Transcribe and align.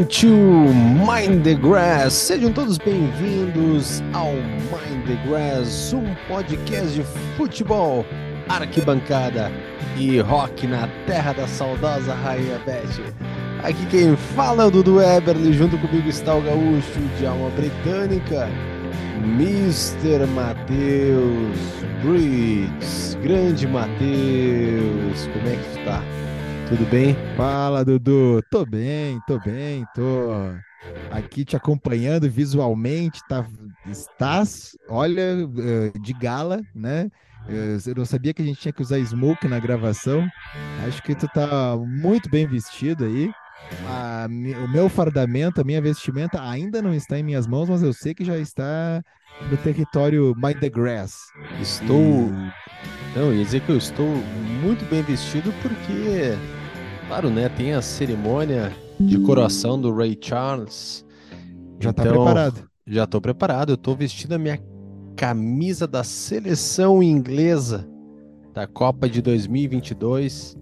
Welcome 0.00 0.18
to 0.20 0.72
Mind 1.04 1.44
the 1.44 1.54
Grass. 1.54 2.14
Sejam 2.14 2.50
todos 2.50 2.78
bem-vindos 2.78 4.02
ao 4.14 4.32
Mind 4.32 5.06
the 5.06 5.28
Grass, 5.28 5.92
um 5.92 6.14
podcast 6.26 6.94
de 6.94 7.02
futebol, 7.36 8.06
arquibancada 8.48 9.52
e 9.98 10.18
rock 10.20 10.66
na 10.66 10.88
terra 11.06 11.34
da 11.34 11.46
saudosa 11.46 12.14
Rainha 12.14 12.58
Beth. 12.60 13.12
Aqui 13.62 13.84
quem 13.90 14.16
fala 14.16 14.62
é 14.62 14.66
o 14.68 14.70
Dudu 14.70 15.02
Eberly, 15.02 15.52
junto 15.52 15.76
comigo 15.76 16.08
está 16.08 16.34
o 16.34 16.40
gaúcho 16.40 17.00
de 17.18 17.26
alma 17.26 17.50
britânica, 17.50 18.48
Mr. 19.22 20.26
Matheus 20.34 21.58
Briggs. 22.02 23.18
Grande 23.22 23.66
Matheus, 23.66 25.26
como 25.34 25.46
é 25.46 25.56
que 25.56 25.78
tu 25.78 25.84
tá? 25.84 26.02
Tudo 26.70 26.88
bem? 26.88 27.16
Fala, 27.36 27.84
Dudu. 27.84 28.40
Tô 28.48 28.64
bem, 28.64 29.20
tô 29.26 29.40
bem, 29.40 29.84
tô 29.92 30.30
aqui 31.10 31.44
te 31.44 31.56
acompanhando 31.56 32.30
visualmente. 32.30 33.20
Tá, 33.28 33.44
estás, 33.88 34.76
olha, 34.88 35.20
eh, 35.20 35.98
de 36.00 36.12
gala, 36.12 36.60
né? 36.72 37.10
Eh, 37.48 37.76
eu 37.84 37.94
não 37.96 38.04
sabia 38.04 38.32
que 38.32 38.40
a 38.40 38.44
gente 38.44 38.60
tinha 38.60 38.72
que 38.72 38.82
usar 38.82 39.00
smoke 39.00 39.48
na 39.48 39.58
gravação. 39.58 40.24
Acho 40.86 41.02
que 41.02 41.12
tu 41.12 41.26
tá 41.34 41.76
muito 41.76 42.30
bem 42.30 42.46
vestido 42.46 43.04
aí. 43.04 43.32
A, 43.88 44.28
o 44.64 44.68
meu 44.68 44.88
fardamento, 44.88 45.60
a 45.60 45.64
minha 45.64 45.82
vestimenta 45.82 46.40
ainda 46.40 46.80
não 46.80 46.94
está 46.94 47.18
em 47.18 47.24
minhas 47.24 47.48
mãos, 47.48 47.68
mas 47.68 47.82
eu 47.82 47.92
sei 47.92 48.14
que 48.14 48.24
já 48.24 48.38
está 48.38 49.02
no 49.50 49.56
território 49.56 50.36
Mind 50.36 50.60
the 50.60 50.68
Grass. 50.68 51.16
Estou. 51.60 52.28
E... 52.28 53.18
Não, 53.18 53.34
ia 53.34 53.44
dizer 53.44 53.60
que 53.62 53.70
eu 53.70 53.76
estou 53.76 54.06
muito 54.62 54.88
bem 54.88 55.02
vestido 55.02 55.52
porque 55.62 56.59
Claro, 57.10 57.28
né? 57.28 57.48
Tem 57.48 57.74
a 57.74 57.82
cerimônia 57.82 58.72
de 59.00 59.18
coroação 59.18 59.80
do 59.80 59.92
Ray 59.92 60.16
Charles. 60.20 61.04
Já 61.80 61.92
tá 61.92 62.04
então, 62.04 62.14
preparado? 62.14 62.70
Já 62.86 63.04
tô 63.04 63.20
preparado. 63.20 63.72
Eu 63.72 63.76
tô 63.76 63.96
vestindo 63.96 64.34
a 64.34 64.38
minha 64.38 64.60
camisa 65.16 65.88
da 65.88 66.04
seleção 66.04 67.02
inglesa 67.02 67.84
da 68.54 68.64
Copa 68.64 69.08
de 69.08 69.20
2022. 69.20 70.56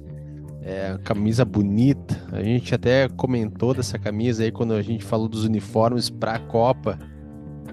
É, 0.62 0.98
camisa 1.04 1.44
bonita. 1.44 2.18
A 2.32 2.42
gente 2.42 2.74
até 2.74 3.10
comentou 3.10 3.74
dessa 3.74 3.98
camisa 3.98 4.42
aí 4.42 4.50
quando 4.50 4.72
a 4.72 4.80
gente 4.80 5.04
falou 5.04 5.28
dos 5.28 5.44
uniformes 5.44 6.08
para 6.08 6.32
a 6.32 6.38
Copa. 6.38 6.98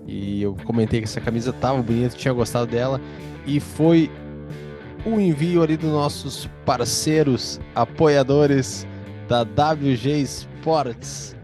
E 0.06 0.42
eu 0.42 0.54
comentei 0.66 1.00
que 1.00 1.06
essa 1.06 1.22
camisa 1.22 1.54
tava 1.54 1.82
bonita, 1.82 2.18
tinha 2.18 2.34
gostado 2.34 2.70
dela. 2.70 3.00
E 3.48 3.62
foi 3.62 4.12
o 5.06 5.20
envio 5.20 5.62
ali 5.62 5.78
dos 5.78 5.92
nossos 5.92 6.50
parceiros, 6.66 7.60
apoiadores 7.76 8.88
da 9.28 9.44
WG 9.44 10.22
Sports. 10.22 11.36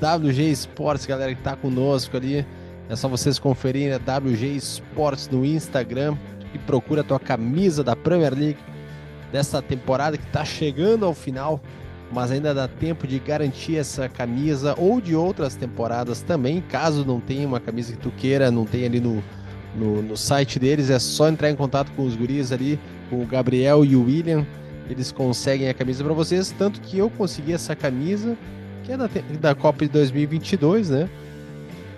WG 0.00 0.50
Sports, 0.50 1.06
galera 1.06 1.34
que 1.34 1.42
tá 1.42 1.54
conosco 1.54 2.16
ali. 2.16 2.44
É 2.88 2.96
só 2.96 3.08
vocês 3.08 3.38
conferirem 3.38 3.92
a 3.92 4.18
WG 4.18 4.56
Sports 4.56 5.28
no 5.30 5.44
Instagram. 5.44 6.16
E 6.52 6.58
procura 6.58 7.00
a 7.00 7.04
tua 7.04 7.18
camisa 7.18 7.82
da 7.82 7.96
Premier 7.96 8.32
League 8.32 8.58
dessa 9.32 9.60
temporada 9.60 10.16
que 10.16 10.26
tá 10.26 10.44
chegando 10.44 11.04
ao 11.04 11.12
final, 11.12 11.60
mas 12.12 12.30
ainda 12.30 12.54
dá 12.54 12.68
tempo 12.68 13.04
de 13.04 13.18
garantir 13.18 13.76
essa 13.76 14.08
camisa 14.08 14.76
ou 14.78 15.00
de 15.00 15.16
outras 15.16 15.56
temporadas 15.56 16.22
também, 16.22 16.60
caso 16.60 17.04
não 17.04 17.18
tenha 17.18 17.44
uma 17.44 17.58
camisa 17.58 17.92
que 17.92 17.98
tu 17.98 18.12
queira, 18.12 18.52
não 18.52 18.64
tenha 18.64 18.86
ali 18.86 19.00
no, 19.00 19.20
no, 19.74 20.00
no 20.00 20.16
site 20.16 20.60
deles, 20.60 20.88
é 20.88 21.00
só 21.00 21.28
entrar 21.28 21.50
em 21.50 21.56
contato 21.56 21.90
com 21.96 22.06
os 22.06 22.14
guris 22.14 22.52
ali 22.52 22.78
o 23.10 23.24
Gabriel 23.26 23.84
e 23.84 23.96
o 23.96 24.04
William, 24.04 24.46
eles 24.88 25.10
conseguem 25.10 25.68
a 25.68 25.74
camisa 25.74 26.04
para 26.04 26.12
vocês, 26.12 26.54
tanto 26.56 26.80
que 26.80 26.98
eu 26.98 27.08
consegui 27.10 27.52
essa 27.52 27.74
camisa, 27.74 28.36
que 28.82 28.92
é 28.92 28.96
da, 28.96 29.08
da 29.40 29.54
Copa 29.54 29.84
de 29.84 29.92
2022, 29.92 30.90
né? 30.90 31.08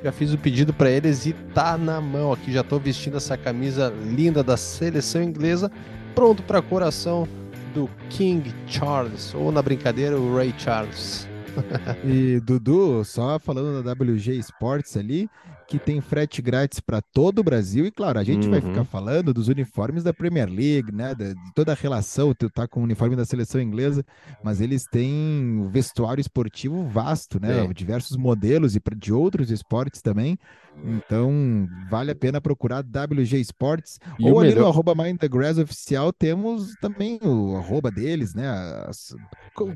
Já 0.04 0.12
fiz 0.12 0.32
o 0.32 0.38
pedido 0.38 0.72
para 0.72 0.90
eles 0.90 1.26
e 1.26 1.32
tá 1.32 1.76
na 1.76 2.00
mão 2.00 2.32
aqui, 2.32 2.52
já 2.52 2.62
tô 2.62 2.78
vestindo 2.78 3.16
essa 3.16 3.36
camisa 3.36 3.92
linda 4.04 4.42
da 4.42 4.56
seleção 4.56 5.22
inglesa, 5.22 5.70
pronto 6.14 6.42
para 6.42 6.62
coração 6.62 7.26
do 7.74 7.90
King 8.08 8.54
Charles, 8.66 9.34
ou 9.34 9.50
na 9.50 9.60
brincadeira, 9.60 10.18
o 10.18 10.36
Ray 10.36 10.54
Charles. 10.56 11.26
e 12.04 12.40
Dudu, 12.40 13.04
só 13.04 13.38
falando 13.38 13.82
da 13.82 13.92
WG 13.92 14.32
Sports 14.38 14.96
ali, 14.96 15.28
que 15.66 15.78
tem 15.78 16.00
frete 16.00 16.40
grátis 16.40 16.80
para 16.80 17.00
todo 17.00 17.40
o 17.40 17.44
Brasil. 17.44 17.86
E 17.86 17.90
claro, 17.90 18.18
a 18.18 18.24
gente 18.24 18.44
uhum. 18.44 18.50
vai 18.50 18.60
ficar 18.60 18.84
falando 18.84 19.34
dos 19.34 19.48
uniformes 19.48 20.04
da 20.04 20.12
Premier 20.12 20.48
League, 20.48 20.92
né? 20.92 21.14
De, 21.14 21.34
toda 21.54 21.72
a 21.72 21.74
relação, 21.74 22.34
tu 22.34 22.48
tá 22.48 22.68
com 22.68 22.80
o 22.80 22.84
uniforme 22.84 23.16
da 23.16 23.24
seleção 23.24 23.60
inglesa, 23.60 24.04
mas 24.42 24.60
eles 24.60 24.84
têm 24.84 25.58
o 25.60 25.68
vestuário 25.68 26.20
esportivo 26.20 26.86
vasto, 26.86 27.40
né? 27.40 27.64
É. 27.64 27.72
Diversos 27.72 28.16
modelos 28.16 28.76
e 28.76 28.80
de 28.96 29.12
outros 29.12 29.50
esportes 29.50 30.00
também. 30.00 30.38
Então, 30.84 31.66
vale 31.90 32.10
a 32.10 32.14
pena 32.14 32.40
procurar 32.40 32.80
WG 32.80 33.40
Sports. 33.40 33.98
E 34.18 34.30
ou 34.30 34.38
ali 34.38 34.50
melhor... 34.50 34.62
no 34.62 34.68
arroba 34.68 34.94
Mind 34.94 35.18
the 35.18 35.28
Grass 35.28 35.58
oficial 35.58 36.12
temos 36.12 36.74
também 36.80 37.18
o 37.22 37.56
arroba 37.56 37.90
deles, 37.90 38.34
né? 38.34 38.48
As... 38.86 39.14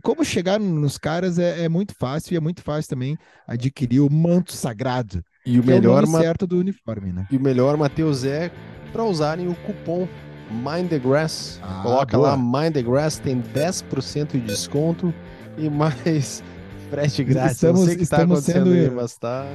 Como 0.03 0.25
chegar 0.25 0.61
nos 0.61 0.99
caras 0.99 1.39
é, 1.39 1.65
é 1.65 1.69
muito 1.69 1.95
fácil 1.99 2.35
e 2.35 2.37
é 2.37 2.41
muito 2.41 2.63
fácil 2.63 2.91
também 2.91 3.17
adquirir 3.47 4.01
o 4.01 4.13
manto 4.13 4.53
sagrado 4.53 5.25
e 5.51 5.61
o 5.61 5.65
melhor 5.65 6.05
é 6.05 6.07
o 6.07 6.11
certo 6.11 6.47
do 6.47 6.59
uniforme, 6.59 7.13
né? 7.13 7.27
E 7.31 7.37
o 7.37 7.41
melhor, 7.41 7.77
Matheus, 7.77 8.25
é 8.25 8.51
para 8.93 9.05
usarem 9.05 9.49
o 9.49 9.55
cupom 9.55 10.09
Mind 10.51 10.89
the 10.89 10.99
Grass. 10.99 11.61
Ah, 11.63 11.81
Coloca 11.83 12.17
boa. 12.17 12.31
lá 12.31 12.37
Mind 12.37 12.75
the 12.75 12.83
Grass, 12.83 13.19
tem 13.19 13.41
10% 13.41 14.33
de 14.33 14.41
desconto 14.41 15.15
e 15.57 15.71
mais 15.71 16.43
frete 16.91 17.23
grátis. 17.25 17.53
Estamos, 17.53 17.81
Não 17.81 17.87
sei 17.87 17.95
o 17.95 17.99
que 17.99 18.03
está 18.03 18.23
acontecendo 18.23 18.73
sendo... 18.73 18.73
aí, 18.73 18.91
mas 18.91 19.17
tá. 19.17 19.47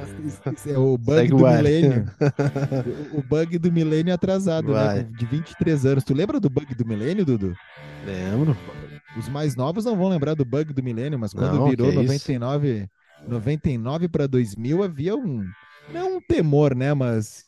É 0.66 0.78
o 0.78 0.96
bug 0.96 1.16
Segue 1.16 1.30
do 1.30 1.36
milênio. 1.36 2.10
o 3.12 3.22
bug 3.22 3.58
do 3.58 3.72
milênio 3.72 4.14
atrasado, 4.14 4.68
né? 4.68 4.84
Vai. 4.84 4.96
né? 4.98 5.08
De 5.16 5.26
23 5.26 5.86
anos. 5.86 6.04
Tu 6.04 6.14
lembra 6.14 6.40
do 6.40 6.48
bug 6.48 6.74
do 6.74 6.86
milênio, 6.86 7.24
Dudu? 7.24 7.54
Lembro. 8.06 8.56
Os 9.18 9.28
mais 9.28 9.54
novos 9.56 9.84
não 9.84 9.96
vão 9.96 10.08
lembrar 10.08 10.34
do 10.34 10.44
bug 10.44 10.72
do 10.72 10.82
milênio, 10.82 11.18
mas 11.18 11.32
quando 11.32 11.54
não, 11.54 11.70
virou 11.70 11.92
99, 11.92 12.86
99 13.26 14.08
para 14.08 14.26
2000 14.26 14.82
havia 14.82 15.16
um 15.16 15.44
não 15.92 16.16
um 16.16 16.20
temor, 16.20 16.74
né? 16.74 16.92
Mas 16.94 17.44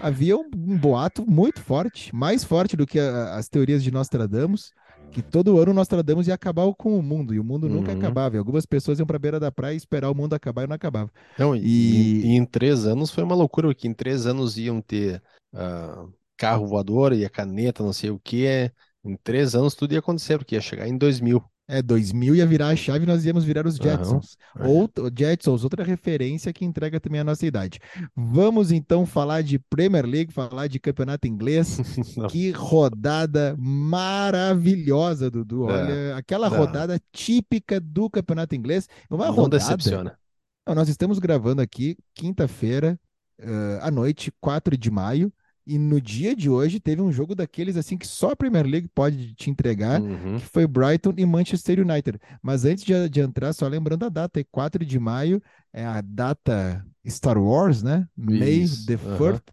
havia 0.00 0.36
um, 0.36 0.48
um 0.54 0.76
boato 0.78 1.28
muito 1.28 1.60
forte, 1.60 2.14
mais 2.14 2.44
forte 2.44 2.76
do 2.76 2.86
que 2.86 2.98
a, 2.98 3.36
as 3.36 3.48
teorias 3.48 3.82
de 3.82 3.90
Nostradamus, 3.90 4.72
que 5.10 5.22
todo 5.22 5.58
ano 5.58 5.72
Nostradamus 5.72 6.28
ia 6.28 6.34
acabar 6.34 6.72
com 6.74 6.98
o 6.98 7.02
mundo, 7.02 7.34
e 7.34 7.40
o 7.40 7.44
mundo 7.44 7.66
uhum. 7.66 7.74
nunca 7.74 7.92
acabava. 7.92 8.36
E 8.36 8.38
algumas 8.38 8.66
pessoas 8.66 8.98
iam 8.98 9.06
para 9.06 9.16
a 9.16 9.20
beira 9.20 9.40
da 9.40 9.50
praia 9.50 9.74
esperar 9.74 10.10
o 10.10 10.14
mundo 10.14 10.34
acabar 10.34 10.64
e 10.64 10.66
não 10.66 10.76
acabava. 10.76 11.10
Não, 11.38 11.56
e, 11.56 11.60
e... 11.60 12.26
e 12.26 12.36
em 12.36 12.44
três 12.44 12.84
anos 12.84 13.10
foi 13.10 13.24
uma 13.24 13.34
loucura, 13.34 13.68
porque 13.68 13.88
em 13.88 13.94
três 13.94 14.26
anos 14.26 14.58
iam 14.58 14.80
ter 14.80 15.22
uh, 15.54 16.12
carro 16.36 16.66
voador 16.66 17.12
e 17.12 17.24
a 17.24 17.30
caneta, 17.30 17.82
não 17.82 17.92
sei 17.92 18.10
o 18.10 18.20
que. 18.22 18.70
Em 19.04 19.16
três 19.16 19.54
anos 19.54 19.74
tudo 19.74 19.92
ia 19.92 19.98
acontecer, 19.98 20.38
porque 20.38 20.54
ia 20.54 20.60
chegar 20.60 20.86
em 20.86 20.96
2000. 20.96 21.42
É, 21.70 21.82
2000 21.82 22.34
ia 22.36 22.46
virar 22.46 22.68
a 22.68 22.76
chave 22.76 23.04
e 23.04 23.06
nós 23.06 23.26
íamos 23.26 23.44
virar 23.44 23.66
os 23.66 23.76
Jetsons. 23.76 24.38
Uhum. 24.58 24.68
Ou 24.70 24.90
Jetsons, 25.14 25.64
outra 25.64 25.84
referência 25.84 26.50
que 26.50 26.64
entrega 26.64 26.98
também 26.98 27.20
a 27.20 27.24
nossa 27.24 27.44
idade. 27.44 27.78
Vamos 28.16 28.72
então 28.72 29.04
falar 29.04 29.42
de 29.42 29.58
Premier 29.58 30.06
League, 30.06 30.32
falar 30.32 30.66
de 30.66 30.80
campeonato 30.80 31.28
inglês. 31.28 31.78
que 32.30 32.50
rodada 32.52 33.54
maravilhosa, 33.58 35.30
Dudu. 35.30 35.68
É. 35.68 35.72
Olha, 35.74 36.16
aquela 36.16 36.48
Não. 36.48 36.56
rodada 36.56 36.98
típica 37.12 37.78
do 37.78 38.08
campeonato 38.08 38.54
inglês. 38.54 38.88
Uma 39.10 39.26
Não 39.26 39.34
rodada. 39.34 39.62
decepciona. 39.62 40.18
Não, 40.66 40.74
nós 40.74 40.88
estamos 40.88 41.18
gravando 41.18 41.60
aqui 41.60 41.98
quinta-feira, 42.14 42.98
uh, 43.40 43.78
à 43.82 43.90
noite, 43.90 44.32
4 44.40 44.74
de 44.76 44.90
maio. 44.90 45.30
E 45.68 45.78
no 45.78 46.00
dia 46.00 46.34
de 46.34 46.48
hoje 46.48 46.80
teve 46.80 47.02
um 47.02 47.12
jogo 47.12 47.34
daqueles 47.34 47.76
assim 47.76 47.98
que 47.98 48.06
só 48.06 48.30
a 48.30 48.36
Premier 48.36 48.64
League 48.64 48.88
pode 48.88 49.34
te 49.34 49.50
entregar, 49.50 50.00
uhum. 50.00 50.38
que 50.38 50.46
foi 50.46 50.66
Brighton 50.66 51.12
e 51.18 51.26
Manchester 51.26 51.80
United. 51.80 52.18
Mas 52.42 52.64
antes 52.64 52.82
de, 52.82 53.06
de, 53.10 53.20
entrar, 53.20 53.52
só 53.52 53.68
lembrando 53.68 54.06
a 54.06 54.08
data, 54.08 54.40
é 54.40 54.44
4 54.50 54.82
de 54.82 54.98
maio, 54.98 55.42
é 55.70 55.84
a 55.84 56.00
data 56.00 56.82
Star 57.06 57.36
Wars, 57.36 57.82
né? 57.82 58.08
May 58.16 58.66
the 58.86 58.96
First, 58.96 59.44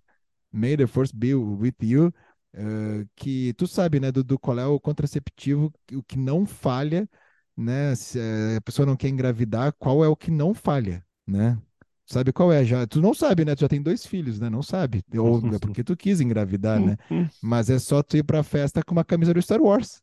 May 0.54 0.78
the 0.78 0.88
First 0.88 1.14
be 1.14 1.36
with 1.36 1.76
you. 1.82 2.14
Uh, 2.58 3.06
que 3.18 3.54
tu 3.58 3.68
sabe, 3.68 4.00
né, 4.00 4.10
do, 4.10 4.24
do 4.24 4.40
qual 4.40 4.58
é 4.58 4.66
o 4.66 4.80
contraceptivo, 4.80 5.70
o 5.92 6.02
que 6.02 6.18
não 6.18 6.46
falha, 6.46 7.10
né? 7.58 7.94
Se 7.94 8.18
a 8.56 8.62
pessoa 8.62 8.86
não 8.86 8.96
quer 8.96 9.10
engravidar, 9.10 9.74
qual 9.78 10.02
é 10.02 10.08
o 10.08 10.16
que 10.16 10.32
não 10.32 10.54
falha, 10.54 11.06
né? 11.28 11.58
Sabe 12.06 12.32
qual 12.32 12.54
é? 12.54 12.64
Já, 12.64 12.86
tu 12.86 13.02
não 13.02 13.14
sabe, 13.14 13.44
né? 13.44 13.56
Tu 13.56 13.62
já 13.62 13.68
tem 13.68 13.82
dois 13.82 14.06
filhos, 14.06 14.40
né? 14.40 14.50
Não 14.50 14.62
sabe. 14.62 15.04
Ou 15.18 15.38
é 15.56 15.60
porque 15.60 15.84
tu 15.84 15.98
quis 15.98 16.22
engravidar, 16.22 16.80
né? 16.80 16.98
Mas 17.42 17.70
é 17.70 17.80
só 17.80 18.04
tu 18.04 18.18
ir 18.18 18.24
pra 18.24 18.44
festa 18.44 18.84
com 18.84 18.92
uma 18.92 19.04
camisa 19.04 19.34
do 19.34 19.42
Star 19.42 19.60
Wars. 19.60 20.02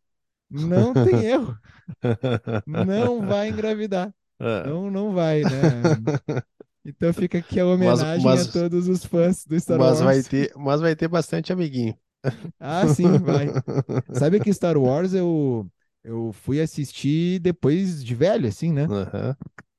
Não 0.51 0.93
tem 0.93 1.15
erro. 1.25 1.57
Não 2.67 3.25
vai 3.25 3.49
engravidar. 3.49 4.13
É. 4.41 4.67
Não, 4.67 4.91
não 4.91 5.13
vai, 5.13 5.43
né? 5.43 6.43
Então 6.85 7.13
fica 7.13 7.39
aqui 7.39 7.61
a 7.61 7.67
homenagem 7.67 8.25
mas, 8.25 8.25
mas, 8.25 8.49
a 8.49 8.53
todos 8.53 8.89
os 8.89 9.05
fãs 9.05 9.47
do 9.47 9.59
Star 9.59 9.79
mas 9.79 10.01
Wars. 10.01 10.03
Vai 10.03 10.23
ter, 10.23 10.53
mas 10.57 10.81
vai 10.81 10.97
ter 10.97 11.07
bastante 11.07 11.53
amiguinho. 11.53 11.97
Ah, 12.59 12.89
sim, 12.89 13.19
vai. 13.19 13.49
Sabe 14.13 14.41
que 14.41 14.53
Star 14.53 14.77
Wars 14.77 15.15
eu, 15.15 15.71
eu 16.03 16.33
fui 16.33 16.61
assistir 16.61 17.39
depois 17.39 18.05
de 18.05 18.15
velho, 18.17 18.49
assim, 18.49 18.73
né? 18.73 18.87
Uhum 18.89 19.35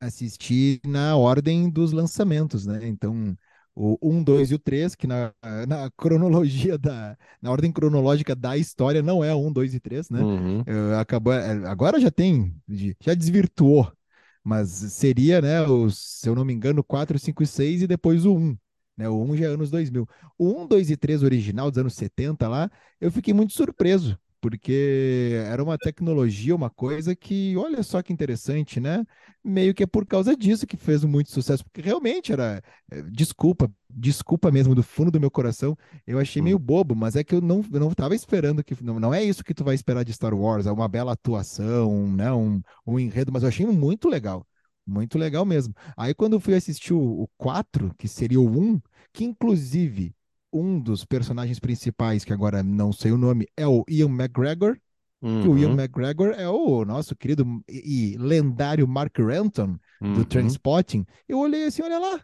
assisti 0.06 0.82
na 0.86 1.16
ordem 1.16 1.70
dos 1.70 1.92
lançamentos, 1.92 2.66
né? 2.66 2.88
Então, 2.88 3.36
o 3.76 3.98
1, 4.02 4.24
2 4.24 4.52
e 4.52 4.56
o 4.56 4.60
3, 4.60 4.96
que 4.96 5.08
na, 5.08 5.34
na 5.68 5.90
cronologia 5.98 6.78
da. 6.78 7.18
Na 7.42 7.52
ordem 7.52 7.72
cronológica 7.72 8.36
da 8.36 8.58
história 8.58 9.02
não 9.02 9.24
é 9.24 9.34
o 9.34 9.48
1, 9.48 9.52
2 9.52 9.74
e 9.74 9.80
3, 9.80 10.10
né? 10.10 10.22
Uhum. 10.22 10.62
Uh, 10.62 10.96
acabou, 11.00 11.34
é, 11.34 11.68
agora 11.68 12.00
já 12.00 12.12
tem, 12.12 12.56
já 13.02 13.14
desvirtuou, 13.14 13.92
mas 14.44 14.70
seria, 14.70 15.42
né, 15.42 15.62
os, 15.62 15.98
se 16.20 16.30
eu 16.30 16.36
não 16.36 16.46
me 16.46 16.54
engano, 16.54 16.84
4, 16.84 17.18
5 17.18 17.42
e 17.42 17.48
6 17.48 17.82
e 17.82 17.88
depois 17.88 18.26
o 18.26 18.36
1. 18.36 18.58
Né, 18.96 19.10
o 19.10 19.24
1 19.24 19.38
já 19.38 19.46
é 19.46 19.48
anos 19.50 19.72
2000. 19.72 20.08
O 20.38 20.62
1, 20.62 20.68
2 20.68 20.92
e 20.92 20.98
3 20.98 21.24
original 21.24 21.72
dos 21.72 21.80
anos 21.80 21.96
70 21.96 22.48
lá, 22.48 22.70
eu 23.02 23.12
fiquei 23.12 23.34
muito 23.34 23.54
surpreso, 23.54 24.18
porque 24.44 25.32
era 25.46 25.64
uma 25.64 25.78
tecnologia, 25.78 26.54
uma 26.54 26.70
coisa 26.70 27.16
que, 27.16 27.56
olha 27.56 27.82
só 27.82 28.02
que 28.02 28.12
interessante, 28.12 28.78
né? 28.78 29.06
Meio 29.42 29.74
que 29.74 29.84
é 29.84 29.86
por 29.88 30.06
causa 30.06 30.36
disso 30.36 30.68
que 30.68 30.76
fez 30.76 31.02
muito 31.06 31.32
sucesso, 31.32 31.64
porque 31.64 31.80
realmente 31.82 32.34
era, 32.34 32.62
eh, 32.92 33.02
desculpa, 33.04 33.72
desculpa 33.90 34.52
mesmo 34.52 34.76
do 34.76 34.84
fundo 34.84 35.10
do 35.10 35.20
meu 35.20 35.32
coração, 35.32 35.78
eu 36.06 36.20
achei 36.20 36.42
meio 36.42 36.58
Uhum. 36.58 36.64
bobo, 36.64 36.94
mas 36.94 37.16
é 37.16 37.24
que 37.24 37.34
eu 37.34 37.40
não, 37.40 37.64
eu 37.72 37.80
não 37.80 37.92
estava 37.92 38.14
esperando 38.16 38.62
que, 38.64 38.76
não, 38.84 39.00
não 39.00 39.14
é 39.14 39.24
isso 39.24 39.44
que 39.46 39.54
tu 39.54 39.64
vai 39.64 39.76
esperar 39.76 40.04
de 40.04 40.12
Star 40.14 40.34
Wars, 40.34 40.66
é 40.66 40.72
uma 40.72 40.90
bela 40.90 41.14
atuação, 41.14 42.12
né? 42.14 42.32
Um, 42.34 42.62
um 42.86 43.00
enredo, 43.00 43.32
mas 43.32 43.44
eu 43.44 43.50
achei 43.50 43.66
muito 43.66 44.10
legal. 44.10 44.46
Muito 44.86 45.18
legal 45.18 45.46
mesmo. 45.46 45.74
Aí 45.96 46.14
quando 46.14 46.34
eu 46.34 46.40
fui 46.42 46.54
assistir 46.56 46.94
o, 46.94 47.00
o 47.24 47.28
4, 47.38 47.94
que 47.98 48.08
seria 48.08 48.42
o 48.42 48.46
1, 48.50 48.82
que 49.14 49.24
inclusive 49.24 50.14
um 50.54 50.80
dos 50.80 51.06
personagens 51.06 51.60
principais, 51.60 52.24
que 52.26 52.34
agora 52.34 52.64
não 52.64 52.92
sei 52.94 53.12
o 53.12 53.18
nome, 53.18 53.48
é 53.58 53.68
o 53.68 53.84
Ian 53.90 54.10
McGregor, 54.10 54.78
que 55.40 55.48
o 55.48 55.58
Ian 55.58 55.70
Uhum. 55.70 55.74
McGregor 55.74 56.30
é 56.32 56.48
o 56.50 56.86
nosso 56.86 57.16
querido 57.16 57.46
e, 57.70 58.18
lendário 58.18 58.88
Mark 58.88 59.18
Renton 59.20 59.78
do 60.14 60.26
Uhum. 60.26 60.26
Trainspotting. 60.26 61.06
Eu 61.28 61.40
olhei 61.40 61.66
assim, 61.66 61.82
olha 61.84 62.00
lá, 62.00 62.22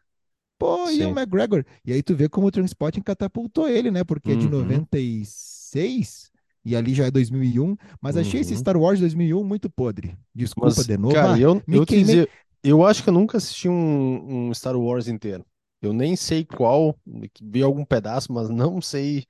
pô, 0.57 0.89
Ian 0.91 1.09
Sim. 1.09 1.11
McGregor. 1.11 1.65
E 1.85 1.93
aí 1.93 2.03
tu 2.03 2.15
vê 2.15 2.29
como 2.29 2.47
o 2.47 2.51
Trainspotting 2.51 3.01
catapultou 3.01 3.67
ele, 3.69 3.91
né? 3.91 4.03
Porque 4.03 4.33
é 4.33 4.35
de 4.35 4.47
Uhum. 4.59 4.87
96 5.29 6.31
e 6.65 6.75
ali 6.75 6.93
já 6.93 7.05
é 7.07 7.11
2001, 7.11 7.75
mas 8.01 8.17
achei 8.17 8.41
esse 8.41 8.55
Uhum. 8.55 8.57
Star 8.57 8.77
Wars 8.77 8.99
2001 8.99 9.43
muito 9.43 9.69
podre. 9.69 10.17
Desculpa 10.35 10.83
Mas, 10.83 10.85
de 10.85 10.97
novo. 10.97 11.25
cara, 11.25 11.33
Ah, 11.33 11.39
eu, 11.39 11.63
eu 11.71 11.85
dizer, 11.85 12.29
eu 12.63 12.85
acho 12.85 13.03
que 13.03 13.09
eu 13.09 13.13
nunca 13.13 13.37
assisti 13.37 13.69
um, 13.69 14.49
um 14.49 14.53
Star 14.53 14.75
Wars 14.77 15.07
inteiro. 15.07 15.45
Eu 15.81 15.93
nem 15.93 16.15
sei 16.15 16.45
qual, 16.45 16.99
vi 17.41 17.63
algum 17.63 17.85
pedaço, 17.85 18.31
mas 18.33 18.49
não 18.49 18.81
sei. 18.81 19.25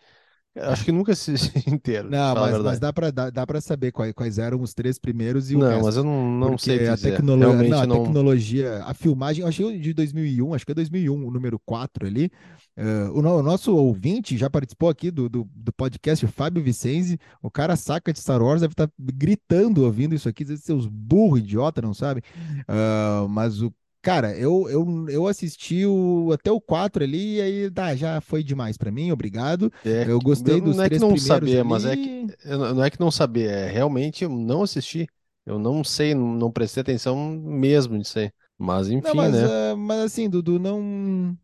Acho 0.55 0.85
que 0.85 0.91
nunca 0.91 1.13
assisti 1.13 1.69
inteiro, 1.69 2.11
Não, 2.11 2.35
mas, 2.35 2.57
mas 2.59 2.79
dá 2.79 2.91
para 2.91 3.11
dá, 3.11 3.29
dá 3.29 3.45
saber 3.61 3.91
quais, 3.91 4.13
quais 4.13 4.39
eram 4.39 4.61
os 4.61 4.73
três 4.73 4.97
primeiros 4.97 5.51
e 5.51 5.55
o 5.55 5.61
Não, 5.61 5.81
mas 5.81 5.95
eu 5.97 6.03
resto. 6.03 6.03
não, 6.03 6.29
não 6.31 6.57
sei 6.57 6.79
Porque 6.79 6.87
a 6.91 6.97
tecnologia, 6.97 7.53
não, 7.63 7.83
a 7.83 7.85
não. 7.85 7.85
tecnologia, 7.87 8.81
a 8.85 8.93
filmagem, 8.93 9.41
eu 9.43 9.47
achei 9.47 9.77
de 9.77 9.93
2001, 9.93 10.53
acho 10.53 10.65
que 10.65 10.71
é 10.71 10.75
2001, 10.75 11.27
o 11.27 11.29
número 11.31 11.59
4 11.59 12.07
ali. 12.07 12.31
Eh, 12.77 13.09
o, 13.09 13.19
o 13.19 13.43
nosso 13.43 13.75
ouvinte 13.75 14.37
já 14.37 14.49
participou 14.49 14.87
aqui 14.89 15.11
do, 15.11 15.27
do, 15.27 15.43
do 15.53 15.73
podcast, 15.73 16.23
o 16.25 16.29
Fábio 16.29 16.63
Vicenzi. 16.63 17.19
O 17.43 17.51
cara 17.51 17.75
saca 17.75 18.13
de 18.13 18.19
Star 18.19 18.41
Wars, 18.41 18.61
deve 18.61 18.71
estar 18.73 18.89
gritando 18.97 19.83
ouvindo 19.83 20.15
isso 20.15 20.29
aqui, 20.29 20.43
dizendo 20.45 20.61
seus 20.61 20.87
burros, 20.87 21.39
idiota, 21.39 21.81
não 21.81 21.93
sabe? 21.93 22.23
Ah, 22.67 23.27
mas 23.29 23.61
o 23.61 23.71
cara, 24.01 24.35
eu, 24.37 24.69
eu, 24.69 25.09
eu 25.09 25.27
assisti 25.27 25.85
o, 25.85 26.31
até 26.33 26.51
o 26.51 26.61
4 26.61 27.03
ali, 27.03 27.35
e 27.37 27.41
aí 27.41 27.71
tá, 27.71 27.95
já 27.95 28.21
foi 28.21 28.43
demais 28.43 28.77
para 28.77 28.91
mim, 28.91 29.11
obrigado. 29.11 29.71
É, 29.83 30.03
Eu 30.03 30.19
gostei 30.21 30.59
eu- 30.59 30.61
dos 30.61 30.75
não 30.75 30.83
é 30.83 30.89
que 30.89 30.99
três 30.99 30.99
não 30.99 31.15
saber, 31.15 31.63
mas 31.63 31.85
é 31.85 31.95
que 31.97 32.09
não 32.45 32.75
não 32.75 32.83
é 32.83 32.89
que 32.89 32.99
não 32.99 33.11
saber, 33.11 33.49
é 33.49 33.69
realmente 33.69 34.23
eu 34.23 34.29
não 34.29 34.63
assisti. 34.63 35.07
Eu 35.45 35.57
não 35.57 35.83
sei, 35.83 36.13
não, 36.13 36.27
não 36.35 36.51
prestei 36.51 36.81
atenção 36.81 37.15
mesmo 37.39 37.95
nisso 37.97 38.19
aí. 38.19 38.31
Mas 38.57 38.89
Não, 38.99 39.15
enfim, 39.15 39.15
mas, 39.15 39.41
né? 39.41 39.51
ah, 39.71 39.75
mas 39.77 39.99
assim, 40.01 40.29
Dudu, 40.29 40.59
não. 40.59 41.37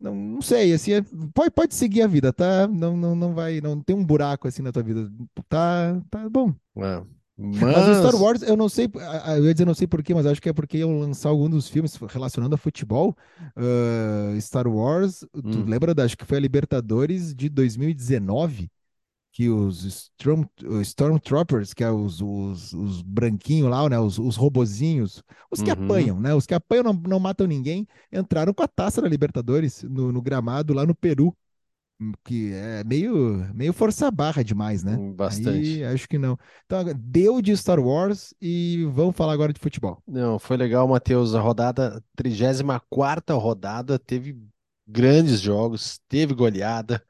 Não, 0.00 0.14
não 0.14 0.42
sei, 0.42 0.74
assim, 0.74 0.92
é- 0.94 1.02
pode, 1.34 1.50
pode 1.52 1.74
seguir 1.74 2.02
a 2.02 2.06
vida, 2.06 2.32
tá? 2.32 2.68
Não, 2.68 2.96
não, 2.96 3.16
não 3.16 3.34
vai, 3.34 3.60
não 3.60 3.80
tem 3.82 3.96
um 3.96 4.04
buraco 4.04 4.48
assim 4.48 4.62
na 4.62 4.72
tua 4.72 4.82
vida. 4.82 5.10
Tá, 5.48 6.00
tá 6.10 6.28
bom. 6.30 6.54
É. 6.76 7.04
Mas 7.36 7.88
o 7.88 7.94
Star 7.94 8.14
Mas 8.14 8.16
Wars, 8.16 8.42
eu 8.42 8.56
não 8.56 8.68
sei, 8.68 8.88
ah, 9.00 9.32
ah, 9.32 9.36
eu 9.38 9.46
ia 9.46 9.54
dizer 9.54 9.64
não 9.64 9.74
sei 9.74 9.86
por 9.88 10.02
quê, 10.02 10.14
mas 10.14 10.24
acho 10.26 10.40
que 10.40 10.48
é 10.48 10.52
porque 10.52 10.78
iam 10.78 11.00
lançar 11.00 11.30
algum 11.30 11.50
dos 11.50 11.68
filmes 11.68 11.96
relacionando 11.96 12.54
a 12.54 12.58
futebol. 12.58 13.16
Ah, 13.56 14.38
Star 14.40 14.68
Wars, 14.68 15.24
tu 15.50 15.62
hum, 15.62 15.64
lembra 15.64 15.94
da, 15.94 16.04
acho 16.04 16.16
que 16.16 16.24
foi 16.24 16.36
a 16.38 16.40
Libertadores 16.40 17.34
de 17.34 17.48
2019, 17.48 18.70
que 19.32 19.48
os 19.48 19.84
Storm, 19.84 20.44
Stormtroopers, 20.82 21.74
que 21.74 21.82
é 21.82 21.90
os, 21.90 22.20
os, 22.20 22.72
os 22.72 23.02
branquinhos 23.02 23.68
lá, 23.70 23.88
né? 23.88 23.98
Os, 23.98 24.18
os 24.18 24.36
robozinhos, 24.36 25.22
os 25.50 25.60
que 25.60 25.70
uhum, 25.70 25.72
apanham, 25.72 26.20
né? 26.20 26.34
Os 26.34 26.46
que 26.46 26.54
apanham 26.54 26.84
não, 26.84 26.92
não 26.94 27.18
matam 27.20 27.46
ninguém, 27.46 27.86
entraram 28.12 28.54
com 28.54 28.62
a 28.62 28.68
taça 28.68 29.02
da 29.02 29.08
Libertadores 29.08 29.82
no, 29.82 30.12
no 30.12 30.22
gramado 30.22 30.72
lá 30.72 30.86
no 30.86 30.94
Peru, 30.94 31.36
que 32.24 32.52
é 32.52 32.84
meio, 32.84 33.48
meio 33.54 33.72
força 33.72 34.10
barra 34.10 34.42
demais, 34.42 34.82
né? 34.82 34.96
hum, 34.96 35.10
Aí 35.10 35.14
bastante. 35.14 35.84
acho 35.84 36.08
que 36.08 36.18
não. 36.18 36.38
Então, 36.66 36.84
deu 36.96 37.40
de 37.40 37.56
Star 37.56 37.78
Wars 37.80 38.34
e 38.40 38.84
vamos 38.92 39.16
falar 39.16 39.32
agora 39.32 39.52
de 39.52 39.60
futebol. 39.60 40.02
Não, 40.06 40.38
foi 40.38 40.56
legal, 40.56 40.86
Matheus. 40.88 41.34
A 41.34 41.40
rodada, 41.40 42.02
34ª 42.16 43.34
rodada, 43.34 43.98
teve 43.98 44.36
grandes 44.86 45.40
jogos, 45.40 46.00
teve 46.08 46.34
goleada. 46.34 47.02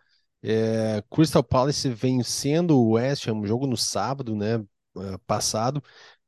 É, 0.43 1.03
Crystal 1.11 1.43
Palace 1.43 1.89
vencendo 1.89 2.79
o 2.79 2.93
West 2.93 3.27
Ham, 3.27 3.35
um 3.35 3.47
jogo 3.47 3.67
no 3.67 3.79
sábado, 3.79 4.37
né, 4.37 4.57
eh, 4.99 5.19
passado, 5.27 5.83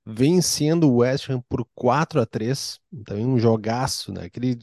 vencendo 0.06 0.88
o 0.90 0.96
West 0.98 1.28
Ham 1.28 1.42
por 1.48 1.66
4 1.74 2.20
a 2.20 2.24
3 2.26 2.80
também 3.04 3.26
um 3.26 3.38
jogaço, 3.38 4.12
né, 4.12 4.24
aquele, 4.24 4.58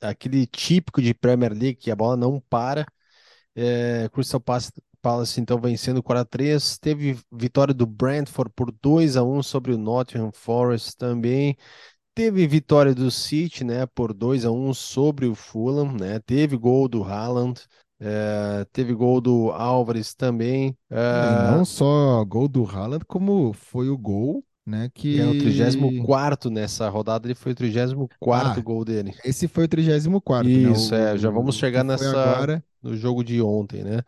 aquele 0.00 0.46
típico 0.46 1.02
de 1.02 1.12
Premier 1.12 1.52
League 1.52 1.74
que 1.76 1.90
a 1.90 1.96
bola 1.96 2.16
não 2.16 2.40
para. 2.48 2.86
É, 3.54 4.08
Crystal 4.10 4.40
Palace, 5.02 5.40
então 5.40 5.58
vencendo 5.60 6.02
4 6.02 6.22
a 6.22 6.24
3 6.24 6.78
teve 6.78 7.18
vitória 7.32 7.72
do 7.74 7.86
Brentford 7.86 8.52
por 8.54 8.70
2 8.82 9.16
a 9.16 9.22
1 9.22 9.42
sobre 9.42 9.72
o 9.72 9.78
Nottingham 9.78 10.30
Forest 10.32 10.96
também. 10.96 11.56
Teve 12.14 12.46
vitória 12.46 12.94
do 12.94 13.10
City, 13.10 13.64
né, 13.64 13.86
por 13.86 14.12
2 14.12 14.44
a 14.44 14.50
1 14.50 14.74
sobre 14.74 15.26
o 15.26 15.34
Fulham, 15.34 15.92
né? 15.92 16.18
Teve 16.20 16.56
gol 16.56 16.88
do 16.88 17.02
Haaland, 17.02 17.60
eh, 18.00 18.66
teve 18.72 18.92
gol 18.92 19.20
do 19.20 19.50
Álvares 19.52 20.14
também. 20.14 20.76
Eh, 20.90 20.96
não 21.50 21.64
só 21.64 22.24
gol 22.24 22.48
do 22.48 22.64
Haaland, 22.64 23.04
como 23.06 23.52
foi 23.52 23.88
o 23.88 23.96
gol, 23.96 24.44
né? 24.66 24.90
é 25.12 25.26
o 25.26 25.34
Que. 25.34 25.34
34º 25.34 26.50
nessa 26.50 26.88
rodada, 26.88 27.26
ele 27.26 27.34
foi 27.34 27.52
o 27.52 27.54
34º 27.54 28.60
Ah, 28.60 28.62
gol 28.62 28.84
dele. 28.84 29.14
esse 29.24 29.48
foi 29.48 29.64
o 29.64 29.68
34º, 29.68 30.58
né? 30.58 30.68
Isso, 30.70 30.94
é, 30.94 31.16
já 31.18 31.30
vamos 31.30 31.54
O, 31.54 31.58
o 31.58 31.64
que 31.64 31.70
chegar 31.70 31.84
nessa 31.84 32.06
agora. 32.10 32.64
No 32.82 32.96
jogo 32.96 33.22
de 33.24 33.40
ontem, 33.42 33.82
né? 33.84 34.02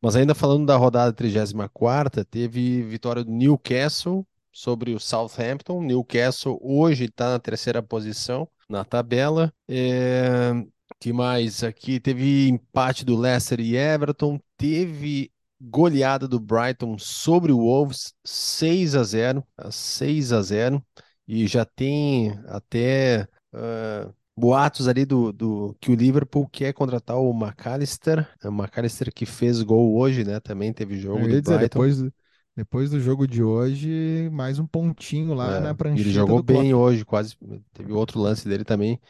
Mas 0.00 0.16
ainda 0.16 0.34
falando 0.34 0.66
da 0.66 0.76
rodada 0.76 1.12
34ª, 1.12 2.24
teve 2.24 2.82
vitória 2.82 3.24
do 3.24 3.30
Newcastle 3.32 4.26
sobre 4.52 4.94
o 4.94 5.00
Southampton. 5.00 5.82
Newcastle 5.82 6.58
hoje 6.62 7.04
está 7.04 7.30
na 7.30 7.38
terceira 7.38 7.82
posição 7.82 8.48
na 8.68 8.84
tabela. 8.84 9.52
É, 9.68 10.52
que 11.00 11.12
mais 11.12 11.64
aqui? 11.64 11.98
Teve 12.00 12.48
empate 12.48 13.04
do 13.04 13.16
Leicester 13.16 13.60
e 13.60 13.76
Everton. 13.76 14.40
Teve 14.56 15.32
goleada 15.60 16.28
do 16.28 16.38
Brighton 16.38 16.96
sobre 16.98 17.50
o 17.52 17.58
Wolves, 17.58 18.14
6 18.24 18.94
a 18.94 19.02
0, 19.02 19.44
a 19.56 19.70
6 19.70 20.32
a 20.32 20.42
0. 20.42 20.84
E 21.26 21.46
já 21.46 21.64
tem 21.64 22.32
até 22.46 23.28
ah, 23.52 24.10
boatos 24.38 24.88
ali 24.88 25.04
do, 25.04 25.32
do 25.32 25.76
que 25.80 25.90
o 25.90 25.94
Liverpool 25.94 26.48
quer 26.48 26.72
contratar 26.72 27.16
o 27.18 27.32
McAllister. 27.32 28.28
É 28.42 28.48
o 28.48 28.52
McAllister 28.52 29.12
que 29.12 29.26
fez 29.26 29.62
gol 29.62 29.96
hoje, 29.96 30.24
né? 30.24 30.40
Também 30.40 30.72
teve 30.72 30.98
jogo 30.98 31.28
do 31.28 31.40
dizer, 31.40 31.58
depois, 31.58 31.98
do- 31.98 32.12
depois 32.56 32.90
do 32.90 33.00
jogo 33.00 33.26
de 33.26 33.42
hoje, 33.42 34.28
mais 34.32 34.58
um 34.58 34.66
pontinho 34.66 35.34
lá 35.34 35.60
na 35.60 35.74
É, 35.94 36.00
ele 36.00 36.10
prancheta 36.12 36.12
jogou 36.12 36.40
do 36.40 36.42
Klopp. 36.44 36.68
bem 36.68 36.74
hoje, 36.74 37.04
quase. 37.04 37.36
Teve 37.72 37.92
outro 37.92 38.20
lance 38.20 38.48
dele 38.48 38.64
também 38.64 39.00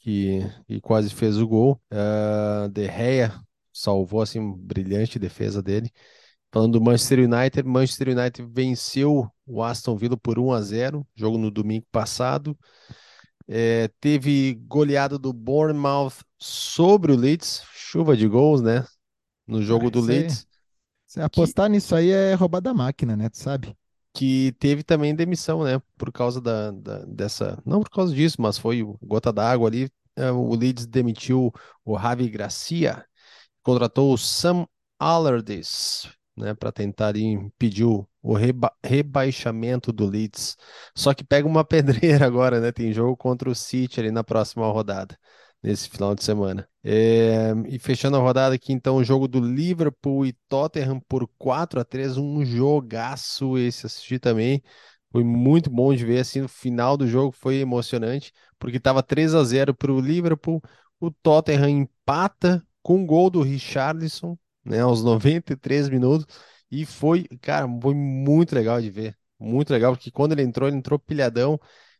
que, 0.00 0.40
que 0.68 0.80
quase 0.80 1.10
fez 1.10 1.38
o 1.38 1.46
gol. 1.48 1.80
Ah, 1.90 2.68
De 2.72 2.86
Gea 2.86 3.40
salvou 3.72 4.22
assim, 4.22 4.40
brilhante 4.58 5.18
defesa 5.18 5.62
dele. 5.62 5.90
Falando 6.52 6.74
do 6.78 6.82
Manchester 6.84 7.20
United, 7.20 7.64
Manchester 7.68 8.08
United 8.10 8.48
venceu 8.52 9.30
o 9.46 9.62
Aston 9.62 9.96
Villa 9.96 10.16
por 10.16 10.38
1 10.38 10.52
a 10.52 10.62
0, 10.62 11.06
jogo 11.16 11.38
no 11.38 11.50
domingo 11.50 11.86
passado. 11.92 12.58
É, 13.48 13.88
teve 14.00 14.54
goleada 14.66 15.18
do 15.18 15.32
Bournemouth 15.32 16.14
sobre 16.38 17.12
o 17.12 17.16
Leeds, 17.16 17.62
chuva 17.74 18.16
de 18.16 18.28
gols, 18.28 18.60
né? 18.62 18.86
No 19.46 19.62
jogo 19.62 19.90
Ah, 19.90 19.92
do 19.92 20.00
isso 20.00 20.10
aí, 20.12 20.38
Leeds, 20.40 20.46
se 21.06 21.20
que, 21.32 21.54
apostar 21.54 21.70
nisso 21.70 21.94
aí 21.96 22.10
é 22.10 22.34
roubar 22.34 22.60
da 22.62 22.74
máquina, 22.74 23.16
né? 23.16 23.28
Tu 23.30 23.38
sabe? 23.38 23.76
que 24.14 24.52
teve 24.58 24.82
também 24.82 25.14
demissão, 25.14 25.62
né? 25.64 25.80
Por 25.96 26.12
causa 26.12 26.40
da, 26.40 26.70
da- 26.72 27.04
dessa. 27.04 27.60
Não 27.64 27.80
por 27.82 27.90
causa 27.90 28.14
disso, 28.14 28.40
mas 28.40 28.58
foi 28.58 28.82
gota 29.02 29.32
d'água 29.32 29.68
ali. 29.68 29.90
É, 30.16 30.30
o 30.32 30.54
Leeds 30.54 30.86
demitiu 30.86 31.52
o 31.84 31.98
Javi 31.98 32.28
Gracia, 32.28 33.04
contratou 33.62 34.12
o 34.14 34.18
Sam 34.18 34.66
Allardyce 34.98 36.08
né, 36.38 36.54
para 36.54 36.72
tentar 36.72 37.16
impedir 37.16 37.84
o, 37.84 38.06
reba 38.34 38.72
rebaixamento 38.84 39.92
do 39.92 40.06
Leeds. 40.06 40.56
Só 40.96 41.14
que 41.14 41.24
pega 41.24 41.46
uma 41.48 41.64
pedreira 41.66 42.26
agora, 42.26 42.60
né? 42.60 42.72
Tem 42.72 42.92
jogo 42.92 43.16
contra 43.16 43.50
o 43.50 43.54
City 43.54 44.00
ali 44.00 44.10
na 44.10 44.24
próxima 44.24 44.66
rodada, 44.66 45.18
nesse 45.62 45.88
final 45.88 46.14
de 46.14 46.24
semana. 46.24 46.68
É, 46.84 47.52
e 47.68 47.78
fechando 47.78 48.16
a 48.16 48.20
rodada 48.20 48.54
aqui, 48.54 48.72
então, 48.72 48.96
o 48.96 49.04
jogo 49.04 49.28
do 49.28 49.40
Liverpool 49.40 50.24
e 50.26 50.32
Tottenham 50.48 51.00
por 51.08 51.28
4 51.38 51.80
a 51.80 51.84
3 51.84 52.16
um 52.16 52.44
jogaço 52.44 53.58
esse 53.58 53.86
assisti 53.86 54.18
também. 54.18 54.62
Foi 55.10 55.24
muito 55.24 55.70
bom 55.70 55.94
de 55.94 56.04
ver, 56.04 56.20
assim, 56.20 56.42
no 56.42 56.48
final 56.48 56.96
do 56.96 57.06
jogo 57.06 57.32
foi 57.32 57.56
emocionante, 57.56 58.32
porque 58.58 58.76
estava 58.76 59.02
3 59.02 59.34
a 59.34 59.42
0 59.42 59.74
para 59.74 59.92
o 59.92 60.00
Liverpool, 60.00 60.62
o 61.00 61.10
Tottenham 61.10 61.68
empata 61.68 62.62
com 62.82 62.96
um 62.98 63.06
gol 63.06 63.30
do 63.30 63.42
Richarlison, 63.42 64.36
né, 64.68 64.80
aos 64.80 65.02
93 65.02 65.88
minutos, 65.88 66.26
e 66.70 66.84
foi, 66.86 67.24
cara, 67.40 67.66
foi 67.80 67.94
muito 67.94 68.54
legal 68.54 68.80
de 68.80 68.90
ver, 68.90 69.16
muito 69.38 69.72
legal, 69.72 69.92
porque 69.94 70.10
quando 70.10 70.32
ele 70.32 70.42
entrou, 70.42 70.68
ele 70.68 70.76
entrou 70.78 70.98
pilhadão, 70.98 71.58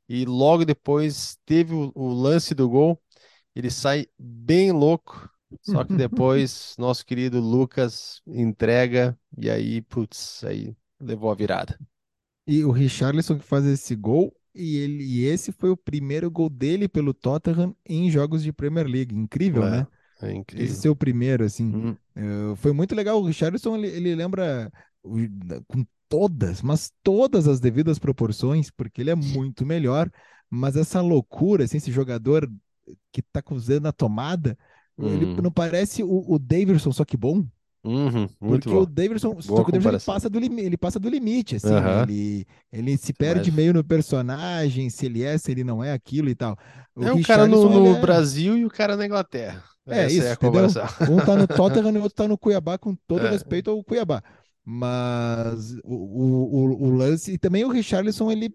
e 0.08 0.24
logo 0.24 0.64
depois 0.64 1.38
teve 1.44 1.74
o, 1.74 1.92
o 1.94 2.08
lance 2.12 2.54
do 2.54 2.68
gol, 2.68 3.00
ele 3.54 3.70
sai 3.70 4.06
bem 4.18 4.72
louco, 4.72 5.30
só 5.62 5.84
que 5.84 5.94
depois 5.96 6.74
nosso 6.78 7.04
querido 7.06 7.40
Lucas 7.40 8.22
entrega, 8.26 9.18
e 9.36 9.50
aí, 9.50 9.82
putz, 9.82 10.44
aí 10.44 10.76
levou 11.00 11.30
a 11.30 11.34
virada. 11.34 11.80
E 12.46 12.64
o 12.64 12.70
Richarlison 12.70 13.38
que 13.38 13.44
faz 13.44 13.64
esse 13.66 13.94
gol, 13.94 14.34
e, 14.54 14.76
ele, 14.78 15.04
e 15.04 15.24
esse 15.26 15.52
foi 15.52 15.70
o 15.70 15.76
primeiro 15.76 16.30
gol 16.30 16.48
dele 16.48 16.88
pelo 16.88 17.12
Tottenham 17.14 17.76
em 17.84 18.10
jogos 18.10 18.42
de 18.42 18.52
Premier 18.52 18.86
League. 18.86 19.14
Incrível, 19.14 19.68
É, 19.68 19.68
né? 19.68 19.86
É 20.22 20.32
incrível. 20.34 20.64
Esse 20.66 20.80
seu 20.80 20.96
primeiro, 20.96 21.44
assim. 21.44 21.96
Eh, 22.16 22.54
foi 22.56 22.72
muito 22.72 22.94
legal. 22.94 23.20
O 23.20 23.26
Richarlison, 23.26 23.76
ele, 23.76 23.88
ele 23.88 24.14
lembra 24.14 24.70
o- 25.02 25.18
com 25.66 25.84
todas, 26.08 26.62
mas 26.62 26.90
todas 27.02 27.46
as 27.46 27.60
devidas 27.60 27.98
proporções, 27.98 28.70
porque 28.70 29.00
ele 29.00 29.10
é 29.10 29.14
muito 29.14 29.64
melhor. 29.66 30.10
Mas 30.50 30.76
essa 30.76 31.00
loucura, 31.00 31.64
assim, 31.64 31.76
esse 31.76 31.92
jogador 31.92 32.50
que 33.12 33.20
tá 33.22 33.42
dedos 33.42 33.80
na 33.82 33.92
tomada, 33.92 34.56
ele 34.98 35.26
Uhum. 35.26 35.36
não 35.42 35.50
parece 35.52 36.02
o, 36.02 36.24
o 36.26 36.38
Davidson, 36.38 36.90
só 36.92 37.04
que 37.04 37.16
bom. 37.16 37.44
uhum, 37.84 38.26
muito 38.40 38.64
Porque 38.64 38.68
o 38.70 38.86
bom. 38.86 38.92
Davidson, 38.92 39.30
Boa 39.30 39.42
só 39.42 39.62
que 39.64 39.68
o 39.70 39.72
Davidson 39.72 39.90
ele 39.90 40.00
passa 40.00 40.28
do, 40.30 40.38
ele 40.38 40.76
passa 40.76 40.98
do 40.98 41.08
limite, 41.08 41.56
assim? 41.56 41.68
Aham. 41.72 42.02
Ele, 42.04 42.46
ele 42.72 42.96
se 42.96 43.12
perde 43.12 43.50
Mas- 43.50 43.56
meio 43.56 43.74
no 43.74 43.84
personagem, 43.84 44.88
se 44.90 45.06
ele 45.06 45.22
é, 45.22 45.36
se 45.38 45.50
ele 45.52 45.62
não 45.62 45.84
é 45.84 45.92
aquilo 45.92 46.28
e 46.30 46.34
tal. 46.34 46.56
O 46.96 47.04
É 47.04 47.12
o 47.12 47.22
cara 47.22 47.46
no, 47.46 47.68
no 47.68 47.96
é- 47.96 48.00
Brasil 48.00 48.56
e 48.56 48.64
o 48.64 48.70
cara 48.70 48.96
na 48.96 49.04
Inglaterra. 49.06 49.62
É 49.90 50.04
Essa 50.04 50.12
isso, 50.12 50.32
é 50.32 50.34
entendeu? 50.34 50.36
comparação. 50.36 50.84
Um 51.06 51.20
tá 51.22 51.36
no 51.36 51.46
Tottenham 51.48 51.92
e 51.94 51.98
o 51.98 52.02
outro 52.02 52.16
tá 52.16 52.28
no 52.28 52.38
Cuiabá, 52.38 52.78
com 52.78 52.94
todo 52.94 53.26
É. 53.26 53.28
respeito 53.28 53.70
ao 53.70 53.82
Cuiabá. 53.82 54.22
Mas 54.64 55.72
o, 55.82 55.94
o, 55.94 56.86
o, 56.88 56.90
lance, 56.90 57.32
e 57.32 57.38
também 57.38 57.64
o 57.64 57.70
Richarlison, 57.70 58.30
ele 58.30 58.54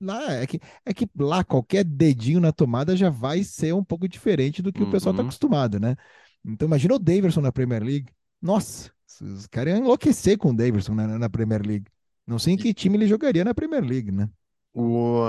lá, 0.00 0.32
é 0.34 0.46
que, 0.46 0.60
é 0.84 0.92
que 0.92 1.08
lá 1.18 1.42
qualquer 1.42 1.84
dedinho 1.84 2.38
na 2.38 2.52
tomada 2.52 2.94
já 2.94 3.08
vai 3.08 3.42
ser 3.42 3.72
um 3.72 3.82
pouco 3.82 4.06
diferente 4.06 4.60
do 4.60 4.70
que 4.72 4.82
o 4.82 4.86
pessoal 4.86 5.14
tá 5.14 5.22
Uhum. 5.22 5.28
acostumado, 5.28 5.80
né? 5.80 5.96
Então 6.44 6.66
imagina 6.68 6.94
o 6.94 6.98
Davidson 6.98 7.40
na 7.40 7.50
Premier 7.52 7.82
League. 7.82 8.12
Nossa, 8.42 8.90
os 9.22 9.46
caras 9.46 9.72
iam 9.74 9.82
enlouquecer 9.84 10.36
com 10.36 10.50
o 10.50 10.56
Davidson 10.56 10.94
na, 10.94 11.18
na 11.18 11.30
Premier 11.30 11.62
League. 11.66 11.86
Não 12.26 12.38
sei 12.38 12.54
em 12.54 12.56
que 12.58 12.74
time 12.74 12.98
ele 12.98 13.06
jogaria 13.06 13.44
na 13.44 13.54
Premier 13.54 13.82
League, 13.82 14.12
né? 14.12 14.28
O, 14.72 15.22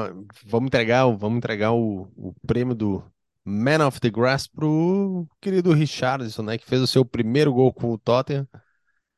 vamos 0.45 0.67
entregar, 0.67 1.05
vamos 1.15 1.37
entregar 1.37 1.71
o, 1.73 2.09
o 2.15 2.33
prêmio 2.47 2.73
do 2.75 3.03
Man 3.45 3.85
of 3.85 3.99
the 3.99 4.09
Grass 4.09 4.47
pro 4.47 5.27
querido 5.39 5.71
Richarlison, 5.71 6.41
né? 6.41 6.57
Que 6.57 6.65
fez 6.65 6.81
o 6.81 6.87
seu 6.87 7.05
primeiro 7.05 7.53
gol 7.53 7.71
com 7.71 7.91
o 7.91 7.97
Tottenham. 7.97 8.47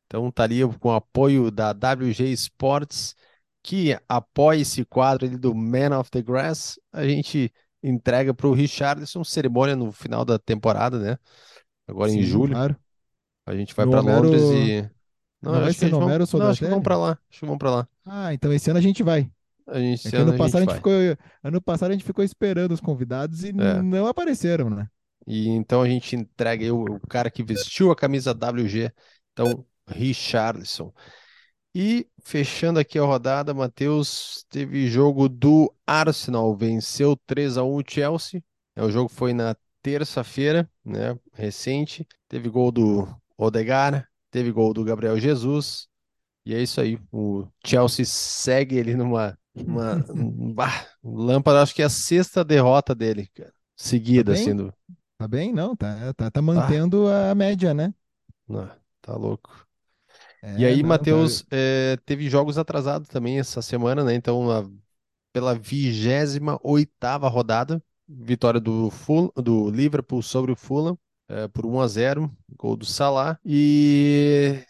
Então 0.06 0.28
estaria 0.28 0.68
com 0.68 0.90
o 0.90 0.94
apoio 0.94 1.50
da 1.50 1.72
WG 1.72 2.32
Sports, 2.34 3.16
que 3.64 3.98
apoia 4.08 4.62
esse 4.62 4.84
quadro 4.86 5.26
ali 5.26 5.38
do 5.38 5.56
Man 5.56 5.98
of 5.98 6.12
the 6.12 6.22
Grass. 6.22 6.80
A 6.92 7.06
gente 7.08 7.52
entrega 7.82 8.34
pro 8.34 8.54
Richarlison, 8.54 9.24
cerimônia 9.24 9.76
no 9.76 9.92
final 9.92 10.26
da 10.26 10.38
temporada, 10.38 11.00
né? 11.00 11.18
Agora 11.88 12.12
em 12.12 12.22
Sim, 12.22 12.24
julho. 12.24 12.54
claro. 12.54 12.76
A 13.46 13.56
gente 13.56 13.74
vai 13.74 13.88
para 13.88 14.02
Homero- 14.02 14.24
Londres 14.24 14.42
e. 14.42 14.90
Não 15.42 15.54
vai 15.54 15.70
acho 15.70 15.80
que 15.80 15.86
Homero 15.86 16.26
Não, 16.34 16.48
acho 16.48 16.66
que 16.66 16.82
para 16.82 16.98
lá. 16.98 17.12
Acho 17.30 17.40
que 17.40 17.46
vamos 17.46 17.60
para 17.60 17.72
lá. 17.72 17.88
Ah, 18.06 18.34
então 18.34 18.52
esse 18.52 18.70
ano 18.70 18.80
a 18.80 18.82
gente 18.82 19.04
vai. 19.04 19.30
A 19.68 19.80
gente, 19.80 20.16
É 20.16 20.20
ano 20.20 20.30
ano 20.30 20.38
passado 20.38 20.62
a 20.62 20.66
gente 20.66 20.76
ficou, 20.76 20.94
ano 21.44 21.62
passado 21.62 21.90
a 21.92 21.94
gente 21.94 22.06
ficou 22.06 22.24
esperando 22.24 22.72
os 22.72 22.80
convidados 22.80 23.44
e 23.44 23.50
É. 23.50 23.82
não 23.82 24.08
apareceram, 24.08 24.70
né? 24.70 24.88
E 25.26 25.50
então 25.50 25.82
a 25.82 25.90
gente 25.90 26.16
entrega 26.16 26.64
aí 26.64 26.72
o, 26.72 26.84
o 26.84 27.08
cara 27.08 27.30
que 27.30 27.44
vestiu 27.44 27.92
a 27.92 27.96
camisa 27.96 28.34
WG, 28.34 28.92
então 29.34 29.66
Richarlison. 29.88 30.94
E 31.76 32.08
fechando 32.24 32.80
aqui 32.80 32.98
a 32.98 33.04
rodada, 33.04 33.54
Matheus, 33.54 34.46
teve 34.50 34.88
jogo 34.88 35.30
do 35.30 35.72
Arsenal, 35.86 36.56
venceu 36.56 37.16
3 37.28 37.58
a 37.58 37.64
1 37.64 37.76
o 37.78 37.84
Chelsea. 37.88 38.44
É, 38.76 38.84
o 38.84 38.90
jogo 38.90 39.10
foi 39.10 39.34
na 39.34 39.56
terça-feira, 39.82 40.70
né, 40.84 41.18
recente. 41.34 42.08
Teve 42.28 42.50
gol 42.50 42.72
do 42.72 43.08
Odegaard, 43.38 44.06
teve 44.32 44.52
gol 44.52 44.74
do 44.74 44.84
Gabriel 44.84 45.20
Jesus. 45.20 45.88
E 46.46 46.56
é 46.56 46.62
isso 46.62 46.80
aí, 46.82 46.98
o 47.12 47.46
Chelsea 47.66 48.06
segue 48.06 48.78
ele 48.78 48.96
numa, 48.96 49.38
uma, 49.66 50.04
um- 50.14 50.54
bah, 50.54 50.88
lâmpada, 51.04 51.62
acho 51.62 51.74
que 51.76 51.82
é 51.82 51.86
a 51.86 51.90
sexta 51.90 52.44
derrota 52.44 52.94
dele, 52.96 53.28
cara, 53.36 53.54
seguida, 53.76 54.34
bem? 54.34 54.34
assim, 54.34 54.56
do, 54.56 54.74
Tá 55.18 55.28
bem? 55.28 55.54
Não, 55.54 55.76
tá, 55.76 56.14
tá, 56.16 56.32
tá 56.32 56.42
mantendo 56.42 57.08
a 57.10 57.36
média, 57.36 57.74
né? 57.74 57.94
Ah, 58.50 58.78
tá 59.02 59.16
louco. 59.16 59.68
É, 60.42 60.50
E 60.56 60.66
aí, 60.66 60.82
não, 60.82 60.84
Matheus, 60.84 61.44
tá- 61.48 61.48
eh, 61.52 61.98
teve 62.06 62.30
jogos 62.30 62.58
atrasados 62.58 63.08
também 63.10 63.40
essa 63.40 63.62
semana, 63.62 64.04
né? 64.04 64.16
Então, 64.16 64.50
a- 64.52 64.70
pela 65.34 65.56
vigésima 65.56 66.60
oitava 66.64 67.28
rodada, 67.30 67.84
vitória 68.08 68.60
do, 68.60 68.90
Ful- 68.92 69.32
do 69.36 69.70
Liverpool 69.72 70.22
sobre 70.24 70.52
o 70.52 70.56
Fulham, 70.56 70.98
eh, 71.30 71.48
por 71.50 71.66
1 71.66 71.80
a 71.82 71.88
0 71.88 72.32
gol 72.58 72.78
do 72.78 72.86
Salah. 72.86 73.40
E 73.46 74.64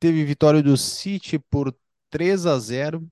teve 0.00 0.24
vitória 0.24 0.62
do 0.62 0.76
City 0.76 1.38
por 1.38 1.74
3 2.10 2.46
a 2.46 2.58
0 2.58 3.06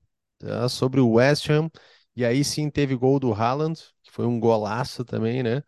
tá? 0.47 0.69
sobre 0.69 1.01
o 1.01 1.13
West 1.13 1.49
Ham. 1.51 1.71
E 2.15 2.25
aí 2.25 2.45
sim 2.45 2.69
teve 2.71 2.95
gol 2.95 3.19
do 3.19 3.33
Haaland, 3.33 3.81
que 4.03 4.11
foi 4.13 4.27
um 4.27 4.39
golaço 4.39 5.05
também, 5.05 5.43
né? 5.43 5.63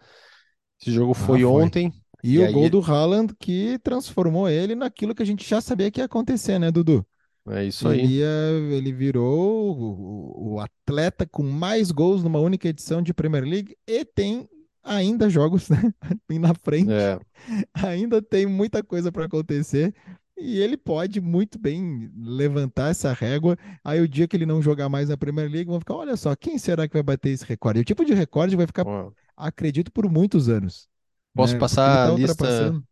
Esse 0.81 0.93
jogo 0.93 1.15
foi 1.15 1.41
foi. 1.41 1.45
ontem. 1.45 1.93
E, 2.23 2.35
E 2.35 2.39
o 2.39 2.47
aí- 2.47 2.53
gol 2.53 2.69
do 2.71 2.81
Haaland 2.81 3.35
que 3.39 3.79
transformou 3.83 4.49
ele 4.49 4.75
naquilo 4.75 5.15
que 5.15 5.23
a 5.23 5.27
gente 5.27 5.49
já 5.49 5.61
sabia 5.61 5.91
que 5.91 6.01
ia 6.01 6.05
acontecer, 6.07 6.59
né, 6.59 6.71
Dudu? 6.71 7.07
É 7.49 7.65
isso 7.65 7.87
aí. 7.89 8.01
Ele, 8.23 8.75
ele 8.75 8.93
virou 8.93 9.77
o, 9.79 9.83
o- 9.83 10.55
o 10.55 10.61
atleta 10.61 11.27
com 11.27 11.43
mais 11.43 11.91
gols 11.91 12.23
numa 12.23 12.39
única 12.41 12.69
edição 12.69 13.03
de 13.03 13.13
Premier 13.13 13.45
League 13.45 13.77
e 13.87 14.05
tem 14.05 14.49
ainda 14.83 15.29
jogos, 15.31 15.69
né, 15.71 15.93
na 16.39 16.55
frente. 16.55 16.91
É. 16.91 17.19
ainda 17.75 18.23
tem 18.23 18.47
muita 18.47 18.83
coisa 18.83 19.11
para 19.13 19.27
acontecer 19.27 19.95
e 20.37 20.59
ele 20.59 20.77
pode 20.77 21.21
muito 21.21 21.59
bem 21.59 22.11
levantar 22.17 22.91
essa 22.91 23.13
régua. 23.13 23.57
Aí 23.85 24.01
o 24.01 24.09
dia 24.09 24.27
que 24.29 24.37
ele 24.37 24.47
não 24.47 24.61
jogar 24.63 24.89
mais 24.89 25.09
na 25.09 25.17
Premier 25.17 25.51
League, 25.51 25.71
vão 25.71 25.79
ficar, 25.81 25.95
olha 25.95 26.17
só, 26.17 26.35
quem 26.35 26.59
será 26.59 26.89
que 26.89 26.95
vai 26.95 27.03
bater 27.03 27.31
esse 27.31 27.45
recorde? 27.45 27.81
E 27.81 27.83
o 27.83 27.85
tipo 27.85 28.05
de 28.05 28.15
recorde 28.15 28.57
vai 28.57 28.67
ficar, 28.67 28.87
Ó, 28.87 29.11
acredito, 29.37 29.93
por 29.93 30.11
muitos 30.11 30.49
anos. 30.49 30.89
Posso 31.35 31.55
né? 31.55 31.59
passar 31.61 32.09
tá 32.09 32.13
a 32.13 32.17
lista-. 32.17 32.83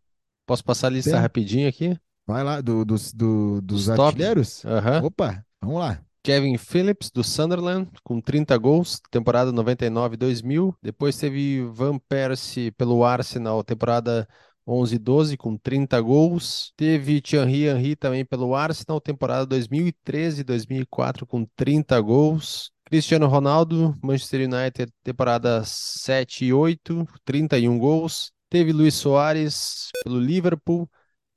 Posso 0.47 0.65
passar 0.65 0.89
a 0.89 0.91
lista 0.91 1.11
Tem. 1.13 1.21
rapidinho 1.21 1.69
aqui? 1.69 1.97
Vai 2.27 2.45
lá, 2.45 2.61
do- 2.61 2.85
dos, 2.85 3.13
do- 3.13 3.61
dos 3.61 3.87
Dos 3.87 3.97
top. 3.97 4.03
artilheiros? 4.03 4.65
Aham. 4.65 5.03
Opa, 5.05 5.45
vamos 5.61 5.79
lá. 5.81 6.01
Kevin 6.23 6.57
Phillips, 6.57 7.11
do 7.11 7.25
Sunderland, 7.25 7.91
com 8.05 8.21
30 8.21 8.57
gols, 8.57 9.01
temporada 9.11 9.51
99-2000. 9.53 10.73
Depois 10.81 11.17
teve 11.19 11.63
Van 11.65 11.99
Persie 11.99 12.71
pelo 12.71 13.05
Arsenal, 13.05 13.65
temporada 13.65 14.29
11-12, 14.67 15.37
com 15.37 15.57
30 15.57 16.01
gols. 16.01 16.73
Teve 16.77 17.21
Thierry 17.21 17.67
Henry 17.67 17.97
também 17.97 18.25
pelo 18.25 18.55
Arsenal, 18.55 19.01
temporada 19.01 19.47
2013-2004, 19.57 21.27
com 21.27 21.45
30 21.57 22.01
gols. 22.01 22.71
Cristiano 22.85 23.27
Ronaldo, 23.27 23.97
Manchester 24.03 24.49
United, 24.49 24.93
temporada 25.03 25.63
7 25.65 26.45
e 26.45 26.53
8, 26.53 27.07
31 27.25 27.79
gols. 27.79 28.33
Teve 28.51 28.73
Luis 28.73 28.95
Soares 28.95 29.89
pelo 30.05 30.21
Liverpool, 30.21 30.89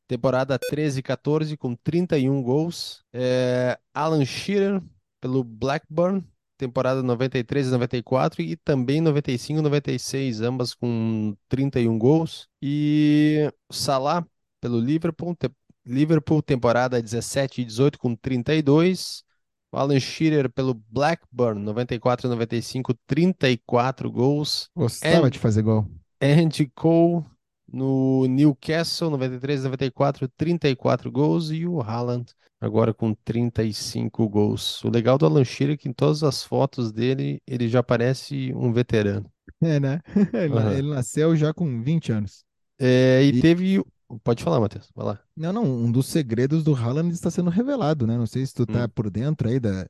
temporada 0.07 0.59
13 0.59 0.99
e 0.99 1.03
14, 1.03 1.55
com 1.55 1.75
31 1.75 2.43
gols. 2.43 3.01
É, 3.13 3.79
Alan 3.93 4.25
Shearer 4.25 4.81
pelo 5.21 5.43
Blackburn, 5.43 6.23
temporada 6.57 7.01
93 7.03 7.67
e 7.67 7.71
94, 7.71 8.41
e 8.41 8.55
também 8.57 9.01
95 9.01 9.59
e 9.59 9.63
96, 9.63 10.41
ambas 10.41 10.73
com 10.73 11.35
31 11.49 11.97
gols. 11.97 12.47
E 12.61 13.51
Salah 13.71 14.25
pelo 14.61 14.79
Liverpool, 14.79 15.35
te- 15.35 15.51
Liverpool, 15.85 16.41
temporada 16.41 17.01
17 17.01 17.61
e 17.61 17.65
18, 17.65 17.99
com 17.99 18.15
32. 18.15 19.23
O 19.71 19.77
Alan 19.77 19.99
Shearer 19.99 20.49
pelo 20.49 20.73
Blackburn, 20.89 21.61
94 21.61 22.27
e 22.27 22.29
95, 22.29 22.93
34 23.05 24.11
gols. 24.11 24.69
Gostava 24.75 25.27
And- 25.27 25.29
de 25.29 25.39
fazer 25.39 25.61
gol. 25.61 25.85
Andy 26.21 26.71
Cole 26.73 27.25
No 27.71 28.25
Newcastle, 28.27 29.09
93, 29.09 29.63
94, 29.63 30.27
34 30.37 31.11
gols. 31.11 31.51
E 31.51 31.65
o 31.67 31.81
Haaland, 31.81 32.25
agora 32.61 32.93
com 32.93 33.13
35 33.13 34.27
gols. 34.29 34.83
O 34.83 34.89
legal 34.89 35.17
do 35.17 35.25
Alan 35.25 35.43
Shearer 35.43 35.75
é 35.75 35.77
que 35.77 35.89
em 35.89 35.93
todas 35.93 36.23
as 36.23 36.43
fotos 36.43 36.91
dele, 36.91 37.41
ele 37.47 37.67
já 37.67 37.81
parece 37.83 38.53
um 38.53 38.71
veterano. 38.71 39.29
É, 39.61 39.79
né? 39.79 40.01
Ele, 40.33 40.53
Aham. 40.57 40.73
ele 40.73 40.89
nasceu 40.89 41.35
já 41.35 41.53
com 41.53 41.81
20 41.81 42.11
anos. 42.11 42.43
É, 42.79 43.23
e 43.23 43.31
E 43.31 43.41
teve. 43.41 43.83
Pode 44.23 44.43
falar, 44.43 44.59
Matheus. 44.59 44.91
Vai 44.95 45.05
lá. 45.05 45.19
não, 45.35 45.53
não, 45.53 45.63
um 45.63 45.91
dos 45.91 46.07
segredos 46.07 46.63
do 46.63 46.75
Haaland 46.75 47.13
está 47.13 47.29
sendo 47.31 47.49
revelado, 47.49 48.05
né? 48.07 48.17
Não 48.17 48.25
sei 48.27 48.45
se 48.45 48.53
tu 48.53 48.65
tá 48.65 48.85
Hum. 48.85 48.89
por 48.93 49.09
dentro 49.09 49.47
aí 49.49 49.59
da 49.59 49.87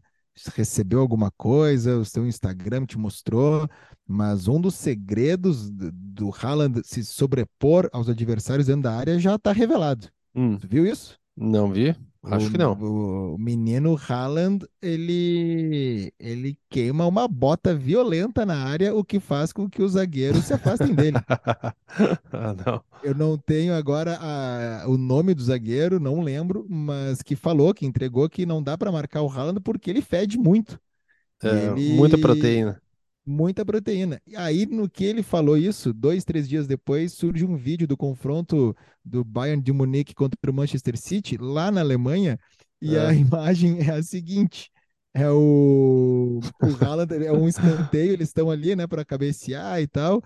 recebeu 0.55 0.99
alguma 0.99 1.31
coisa, 1.31 1.97
o 1.97 2.05
seu 2.05 2.27
Instagram 2.27 2.85
te 2.85 2.97
mostrou, 2.97 3.67
mas 4.07 4.47
um 4.47 4.59
dos 4.59 4.75
segredos 4.75 5.69
do, 5.71 6.29
Haaland 6.29 6.81
se 6.83 7.03
sobrepor 7.03 7.89
aos 7.91 8.09
adversários 8.09 8.67
dentro 8.67 8.83
da 8.83 8.95
área 8.95 9.19
já 9.19 9.35
está 9.35 9.51
revelado. 9.51 10.07
Hum, 10.35 10.57
viu 10.57 10.85
isso? 10.85 11.17
não 11.35 11.71
vi? 11.71 11.95
Acho 12.29 12.49
O, 12.49 12.51
que 12.51 12.57
não. 12.57 12.79
o- 12.79 13.37
menino 13.37 13.95
Haaland, 14.09 14.65
ele, 14.81 16.11
ele 16.19 16.57
queima 16.69 17.05
uma 17.05 17.27
bota 17.27 17.75
violenta 17.75 18.45
na 18.45 18.55
área, 18.65 18.95
o 18.95 19.03
que 19.03 19.19
faz 19.19 19.53
com 19.53 19.69
que 19.69 19.81
os 19.83 19.93
zagueiros 19.93 20.45
se 20.45 20.53
afastem 20.53 20.95
dele. 20.95 21.23
Ah, 22.31 22.53
não. 22.53 22.83
Eu 23.01 23.13
não 23.13 23.37
tenho 23.37 23.73
agora 23.75 24.17
a- 24.19 24.87
o 24.87 24.97
nome 24.97 25.33
do 25.35 25.43
zagueiro, 25.43 25.99
não 25.99 26.21
lembro, 26.21 26.65
mas 26.69 27.21
que 27.21 27.35
falou, 27.35 27.73
que 27.73 27.85
entregou 27.85 28.27
que 28.29 28.45
não 28.45 28.63
dá 28.63 28.77
para 28.77 28.91
marcar 28.91 29.21
o 29.21 29.29
Haaland 29.29 29.59
porque 29.61 29.89
ele 29.89 30.01
fede 30.01 30.37
muito. 30.37 30.79
É, 31.43 31.75
muita 31.75 32.17
ele, 32.17 32.17
proteína. 32.17 32.81
Muita 33.25 33.65
proteína. 33.65 34.21
E 34.27 34.35
aí, 34.35 34.65
no 34.65 34.89
que 34.89 35.03
ele 35.03 35.23
falou 35.23 35.57
isso, 35.57 35.93
dois, 35.93 36.23
três 36.23 36.47
dias 36.47 36.67
depois, 36.67 37.13
surge 37.13 37.45
um 37.45 37.55
vídeo 37.57 37.87
do 37.87 37.97
confronto 37.97 38.75
do 39.03 39.23
Bayern 39.23 39.61
de 39.61 39.71
Munique 39.73 40.13
contra 40.13 40.37
o 40.49 40.53
Manchester 40.53 40.97
City, 40.97 41.37
lá 41.37 41.71
na 41.71 41.81
Alemanha, 41.81 42.39
e 42.81 42.97
a 42.97 43.11
É. 43.11 43.15
imagem 43.15 43.79
é 43.81 43.91
a 43.91 44.03
seguinte: 44.03 44.69
é 45.13 45.29
o, 45.31 46.39
o 46.61 46.75
Haaland, 46.83 47.13
é 47.25 47.31
um 47.31 47.47
escanteio, 47.47 48.13
eles 48.13 48.29
estão 48.29 48.49
ali, 48.51 48.75
né, 48.75 48.87
para 48.87 49.05
cabecear 49.05 49.81
e 49.81 49.87
tal. 49.87 50.21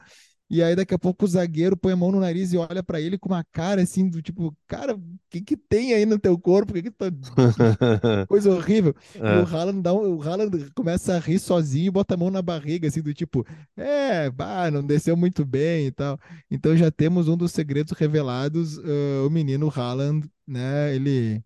E 0.50 0.64
aí, 0.64 0.76
daqui 0.76 0.94
a 0.96 1.00
pouco, 1.00 1.26
o 1.26 1.28
zagueiro 1.28 1.78
põe 1.78 1.94
a 1.94 1.96
mão 1.96 2.12
no 2.12 2.20
nariz 2.20 2.52
e 2.54 2.58
olha 2.58 2.82
para 2.82 3.00
ele 3.00 3.18
com 3.20 3.30
uma 3.30 3.44
cara 3.52 3.82
assim, 3.84 4.10
do 4.10 4.22
tipo, 4.22 4.56
cara, 4.68 4.96
o 4.96 5.02
que 5.30 5.42
que 5.42 5.56
tem 5.56 5.94
aí 5.94 6.06
no 6.06 6.18
teu 6.18 6.38
corpo? 6.40 6.74
Que 6.74 6.82
que 6.84 6.92
tá... 6.92 7.06
Coisa 8.28 8.52
horrível. 8.52 8.96
E 9.16 9.20
o 9.20 9.26
É. 9.26 9.44
Haaland, 9.44 9.82
dá 9.82 9.94
um- 9.94 10.16
o 10.18 10.22
Haaland 10.22 10.72
começa 10.74 11.16
a 11.16 11.20
rir 11.20 11.40
sozinho 11.40 11.88
e 11.88 11.92
bota 11.92 12.16
a 12.16 12.18
mão 12.18 12.32
na 12.32 12.42
barriga, 12.42 12.88
assim, 12.88 13.02
do 13.02 13.14
tipo, 13.14 13.46
é, 13.78 14.30
bah, 14.32 14.72
não 14.72 14.84
desceu 14.84 15.16
muito 15.16 15.46
bem 15.46 15.88
e 15.88 15.92
tal. 15.92 16.20
Então 16.50 16.76
já 16.76 16.90
temos 16.92 17.28
um 17.28 17.38
dos 17.38 17.52
segredos 17.52 17.94
revelados, 17.98 18.78
ah, 18.80 19.26
o 19.28 19.30
menino 19.30 19.72
Haaland, 19.76 20.28
né? 20.48 20.96
Ele. 20.96 21.44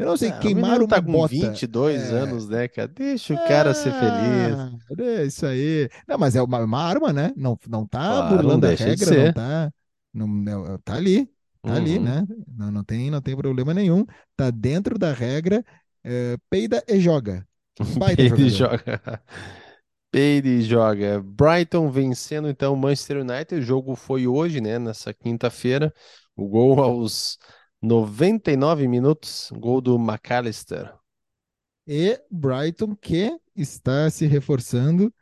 Eu 0.00 0.06
não 0.06 0.16
sei, 0.16 0.32
Ah, 0.32 0.40
o 0.48 0.52
queimar 0.52 0.82
uma 0.82 0.88
tá 0.88 1.00
com 1.02 1.12
bota. 1.12 1.28
22 1.28 2.12
É, 2.12 2.12
anos, 2.12 2.48
né, 2.48 2.68
cara? 2.68 2.88
Deixa 2.88 3.34
o 3.34 3.38
cara 3.38 3.74
ser 3.74 3.92
feliz. 3.92 4.56
ah, 4.56 4.78
é 4.98 5.24
isso 5.26 5.46
aí. 5.46 5.88
Não, 6.08 6.18
mas 6.18 6.36
é 6.36 6.42
uma, 6.42 6.58
uma 6.64 6.82
arma, 6.82 7.12
né? 7.12 7.32
Não, 7.36 7.58
não 7.68 7.86
tá 7.86 8.00
Claro, 8.06 8.46
não 8.48 8.60
burlando 8.60 8.66
a 8.66 8.70
regra, 8.70 9.12
não 9.12 9.30
tá. 9.30 9.72
Não, 10.12 10.26
não- 10.26 10.78
tá 10.78 10.94
ali, 10.96 11.26
tá 11.64 11.74
ali, 11.76 11.98
Uhum. 11.98 12.00
né? 12.00 12.26
Não, 12.48 12.70
não 12.70 12.84
tem, 12.84 13.10
não 13.10 13.20
tem 13.22 13.36
problema 13.36 13.74
nenhum. 13.74 14.04
Tá 14.36 14.50
dentro 14.50 14.98
da 14.98 15.12
regra. 15.12 15.64
é, 16.04 16.36
peida 16.50 16.82
e 16.88 16.98
joga. 17.00 17.46
Baita 17.94 18.24
Peide 18.28 18.42
e 18.42 18.50
joga. 18.50 19.00
Peide 20.10 20.48
e 20.48 20.62
joga. 20.62 21.20
Brighton 21.22 21.90
vencendo 21.90 22.48
então 22.48 22.74
o 22.74 22.76
Manchester 22.76 23.18
United. 23.18 23.54
O 23.56 23.62
jogo 23.62 23.94
foi 23.94 24.26
hoje, 24.26 24.60
né? 24.60 24.78
Nessa 24.78 25.14
quinta-feira. 25.14 25.92
O 26.36 26.48
gol 26.48 26.80
aos 26.82 27.38
99 27.82 28.86
minutos. 28.88 29.50
Gol 29.54 29.80
do 29.80 29.98
McAllister. 29.98 30.94
E 31.86 32.20
Brighton 32.30 32.94
que 32.94 33.38
está 33.56 34.10
se 34.10 34.26
reforçando. 34.26 35.12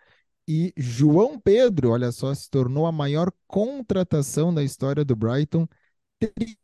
E 0.46 0.72
João 0.76 1.38
Pedro, 1.38 1.90
olha 1.90 2.10
só, 2.10 2.34
se 2.34 2.48
tornou 2.50 2.86
a 2.86 2.92
maior 2.92 3.30
contratação 3.46 4.52
da 4.52 4.62
história 4.62 5.04
do 5.04 5.14
Brighton. 5.14 5.68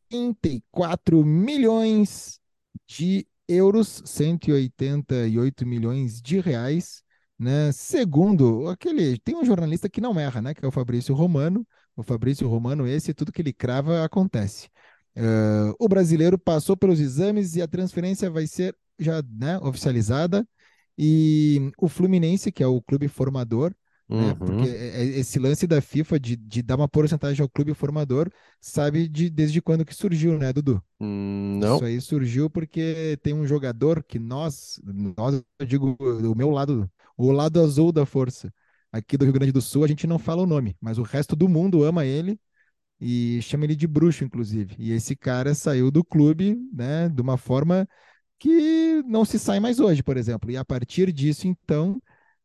34 0.09 1.25
milhões 1.25 2.41
de 2.89 3.27
euros, 3.49 4.03
188 4.05 5.67
milhões 5.67 6.21
de 6.21 6.41
reais, 6.41 7.03
né? 7.39 7.71
Segundo 7.73 8.69
aquele, 8.69 9.19
tem 9.19 9.37
um 9.37 9.45
jornalista 9.45 9.89
que 9.89 10.01
não 10.01 10.19
erra, 10.19 10.41
né? 10.43 10.55
Que 10.55 10.65
é 10.65 10.69
o 10.69 10.73
Fabrício 10.73 11.15
Romano. 11.15 11.67
O 11.97 12.03
Fabrício 12.03 12.49
Romano, 12.49 12.87
esse, 12.87 13.15
tudo 13.15 13.33
que 13.33 13.43
ele 13.43 13.53
crava 13.53 14.05
acontece. 14.05 14.69
Eh, 15.17 15.73
o 15.79 15.89
brasileiro 15.89 16.39
passou 16.39 16.77
pelos 16.77 17.01
exames 17.01 17.55
e 17.57 17.63
a 17.63 17.69
transferência 17.69 18.31
vai 18.31 18.47
ser 18.47 18.77
já, 18.99 19.23
né, 19.23 19.59
oficializada. 19.59 20.47
E 20.99 21.71
o 21.79 21.89
Fluminense, 21.89 22.53
que 22.53 22.63
é 22.63 22.67
o 22.67 22.81
clube 22.83 23.09
formador, 23.09 23.75
né? 24.13 24.35
Porque 24.45 24.65
Uhum. 24.65 24.69
é- 24.69 25.03
é- 25.03 25.05
esse 25.19 25.39
lance 25.39 25.67
da 25.67 25.81
FIFA 25.81 26.21
de, 26.21 26.37
de 26.37 26.63
dar 26.63 26.77
uma 26.77 26.89
porcentagem 26.89 27.43
ao 27.43 27.49
clube 27.49 27.75
formador, 27.75 28.31
sabe 28.61 29.09
de, 29.09 29.29
desde 29.29 29.61
quando 29.61 29.85
que 29.85 29.95
surgiu, 29.95 30.39
né, 30.39 30.53
Dudu? 30.53 30.83
Hum, 31.01 31.59
Isso 31.61 31.61
Não. 31.61 31.85
aí 31.85 32.01
surgiu 32.01 32.49
porque 32.51 33.19
tem 33.23 33.35
um 33.35 33.47
jogador 33.47 34.03
que 34.05 34.19
nós, 34.19 34.81
nós, 35.17 35.43
eu 35.59 35.67
digo, 35.67 35.97
o 36.01 36.35
meu 36.35 36.51
lado, 36.51 36.91
o 37.17 37.31
lado 37.33 37.61
azul 37.61 37.91
da 37.93 38.07
força, 38.07 38.53
aqui 38.93 39.17
do 39.17 39.25
Rio 39.25 39.33
Grande 39.35 39.53
do 39.53 39.61
Sul, 39.61 39.85
a 39.85 39.89
gente 39.89 40.07
não 40.07 40.19
fala 40.19 40.43
o 40.43 40.47
nome, 40.47 40.77
mas 40.81 40.99
o 40.99 41.03
resto 41.03 41.35
do 41.35 41.49
mundo 41.49 41.83
ama 41.83 42.05
ele 42.05 42.39
e 43.01 43.41
chama 43.43 43.65
ele 43.65 43.77
de 43.77 43.87
bruxo, 43.87 44.25
inclusive. 44.25 44.75
E 44.79 44.93
esse 44.93 45.17
cara 45.17 45.55
saiu 45.55 45.91
do 45.91 46.05
clube, 46.05 46.57
né, 46.73 47.09
de 47.09 47.21
uma 47.23 47.37
forma 47.39 47.89
que 48.39 49.03
não 49.07 49.25
se 49.25 49.39
sai 49.39 49.61
mais 49.61 49.81
hoje, 49.81 50.03
por 50.03 50.17
exemplo. 50.17 50.51
E 50.51 50.57
a 50.57 50.65
partir 50.65 51.13
disso, 51.13 51.47
então, 51.49 52.01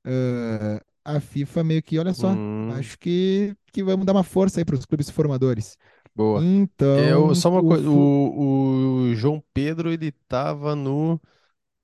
ah, 0.06 0.82
a 1.06 1.20
FIFA 1.20 1.64
meio 1.64 1.84
que, 1.84 2.00
olha 2.00 2.14
só, 2.14 2.38
Hum, 2.38 2.70
acho 2.70 2.98
que, 3.00 3.56
que 3.74 3.84
vamos 3.84 4.06
dar 4.06 4.14
uma 4.14 4.24
força 4.24 4.60
aí 4.60 4.66
para 4.66 4.76
os 4.76 4.86
clubes 4.86 5.10
formadores. 5.10 5.78
boa. 6.16 6.50
Eu, 6.94 7.34
Então, 7.34 7.36
só 7.36 7.50
uma 7.50 7.62
o, 7.62 7.64
coisa. 7.64 7.90
O, 7.90 9.10
o 9.12 9.16
João 9.16 9.44
Pedro, 9.54 9.92
ele 9.92 10.12
tava 10.28 10.76
no 10.76 11.20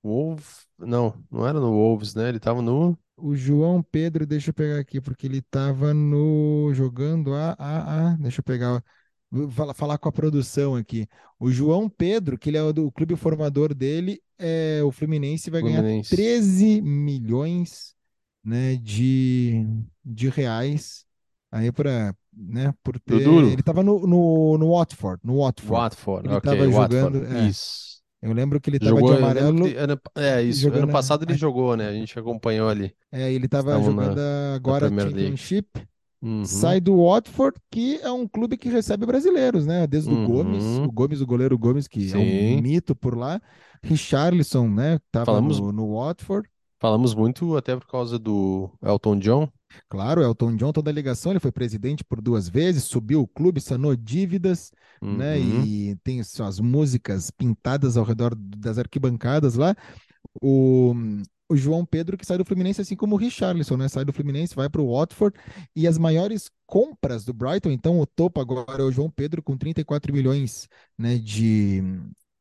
Wolves. 0.04 0.68
Não, 0.80 1.24
não 1.32 1.48
era 1.48 1.60
no 1.60 1.72
Wolves, 1.74 2.16
né? 2.16 2.30
Ele 2.30 2.40
tava 2.40 2.62
no. 2.62 2.98
O 3.18 3.36
João 3.36 3.82
Pedro, 3.82 4.26
deixa 4.26 4.50
eu 4.50 4.54
pegar 4.54 4.80
aqui, 4.80 5.00
porque 5.02 5.26
ele 5.28 5.38
estava 5.40 5.94
no 5.94 6.72
jogando 6.74 7.34
a, 7.34 7.56
a, 7.58 8.12
a, 8.12 8.16
deixa 8.18 8.40
eu 8.42 8.44
pegar, 8.44 8.84
vou 9.32 9.50
falar, 9.50 9.74
falar 9.74 9.98
com 9.98 10.10
a 10.10 10.12
produção 10.12 10.76
aqui. 10.76 11.08
O 11.40 11.50
João 11.52 11.90
Pedro, 11.90 12.38
que 12.38 12.50
ele 12.50 12.58
é 12.58 12.64
o 12.64 12.74
do 12.74 12.88
o 12.88 12.92
clube 12.92 13.16
formador 13.16 13.74
dele, 13.74 14.22
é 14.38 14.82
o 14.84 14.92
Fluminense 14.92 15.50
vai 15.50 15.62
ganhar 15.62 15.82
Fluminense. 15.82 16.10
13 16.10 16.82
milhões, 16.82 17.96
né, 18.44 18.76
de, 18.78 19.66
de 20.04 20.30
reais 20.30 21.06
aí 21.52 21.72
para, 21.72 22.16
né, 22.34 22.74
por 22.84 22.96
Do 22.96 23.00
ter, 23.00 23.24
Duro. 23.24 23.48
ele 23.48 23.62
estava 23.62 23.82
no, 23.84 24.06
no, 24.06 24.58
no 24.58 24.72
Watford, 24.72 25.22
no 25.24 25.38
Watford. 25.38 25.72
Watford, 25.72 26.28
Ele 26.28 26.36
ok, 26.36 26.52
estava 26.52 26.70
Watford. 26.72 27.20
jogando, 27.20 27.26
é, 27.38 27.48
Isso. 27.50 27.95
Eu 28.22 28.34
lembro 28.34 28.60
que 28.60 28.70
ele 28.70 28.78
estava 28.78 29.02
de 29.02 29.14
amarelo 29.14 29.66
ano, 29.78 30.00
é 30.16 30.42
isso. 30.42 30.68
Ano 30.72 30.92
passado 30.92 31.24
ele 31.24 31.36
jogou, 31.36 31.76
né? 31.76 31.90
A 31.90 31.94
gente 31.94 32.18
acompanhou 32.18 32.70
ali. 32.70 32.96
É, 33.12 33.32
ele 33.32 33.46
estava 33.46 33.80
jogando 33.82 34.16
na, 34.16 34.16
na 34.16 34.56
agora 34.56 34.88
a 34.88 34.90
Premier 34.90 35.14
League. 35.14 35.38
Championship, 35.38 35.88
Uhum, 36.26 36.44
sai 36.44 36.82
do 36.82 37.04
Watford, 37.04 37.56
que 37.70 38.00
é 38.02 38.10
um 38.10 38.28
clube 38.28 38.58
que 38.58 38.68
recebe 38.68 39.06
brasileiros, 39.06 39.68
né? 39.68 39.86
Desde 39.86 40.12
o 40.12 40.26
Gomes, 40.26 40.64
uhum, 40.64 40.86
o 40.86 40.92
Gomes, 40.92 41.22
o 41.22 41.26
goleiro 41.26 41.56
Gomes, 41.56 41.88
que 41.88 42.12
é 42.12 42.18
um 42.18 42.22
sim. 42.22 42.62
mito 42.62 42.96
por 42.96 43.16
lá. 43.16 43.40
Richarlison, 43.84 44.68
né? 44.68 45.00
Tava 45.12 45.26
Falamos, 45.26 45.60
no, 45.60 45.72
no 45.72 45.96
Watford. 45.96 46.50
falamos 46.80 47.14
muito 47.14 47.56
até 47.56 47.76
por 47.76 47.86
causa 47.86 48.18
do 48.18 48.72
Elton 48.82 49.20
John. 49.20 49.48
Claro, 49.88 50.24
Elton 50.24 50.56
John, 50.56 50.72
toda 50.72 50.90
a 50.90 50.94
ligação, 50.94 51.32
ele 51.32 51.40
foi 51.40 51.52
presidente 51.52 52.04
por 52.04 52.20
duas 52.22 52.50
vezes, 52.50 52.86
subiu 52.86 53.22
o 53.22 53.28
clube, 53.28 53.62
sanou 53.62 53.96
dívidas, 53.96 54.72
né? 55.12 55.40
Uhum, 55.40 55.40
E 55.40 55.96
tem 56.04 56.22
suas 56.24 56.60
músicas 56.60 57.32
pintadas 57.32 57.98
ao 57.98 58.04
redor 58.06 58.36
das 58.36 58.78
arquibancadas 58.78 59.56
lá. 59.56 59.76
O, 60.42 60.94
o 61.50 61.56
João 61.56 61.86
Pedro 61.86 62.18
que 62.18 62.26
sai 62.26 62.38
do 62.38 62.46
Fluminense, 62.46 62.82
assim 62.82 62.96
como 62.96 63.16
o 63.16 63.18
Richarlison, 63.18 63.78
né? 63.78 63.88
Sai 63.88 64.06
do 64.06 64.14
Fluminense, 64.14 64.56
vai 64.56 64.70
para 64.70 64.82
o 64.82 64.92
Watford. 64.94 65.38
E 65.76 65.88
as 65.88 65.98
maiores 65.98 66.50
compras 66.66 67.24
do 67.26 67.34
Brighton, 67.34 67.72
então 67.72 68.00
o 68.00 68.06
topo 68.06 68.40
agora 68.42 68.82
é 68.84 68.86
o 68.86 68.92
João 68.92 69.10
Pedro 69.10 69.44
com 69.44 69.58
34 69.58 70.14
milhões, 70.14 70.68
né, 70.98 71.18
de, 71.18 71.82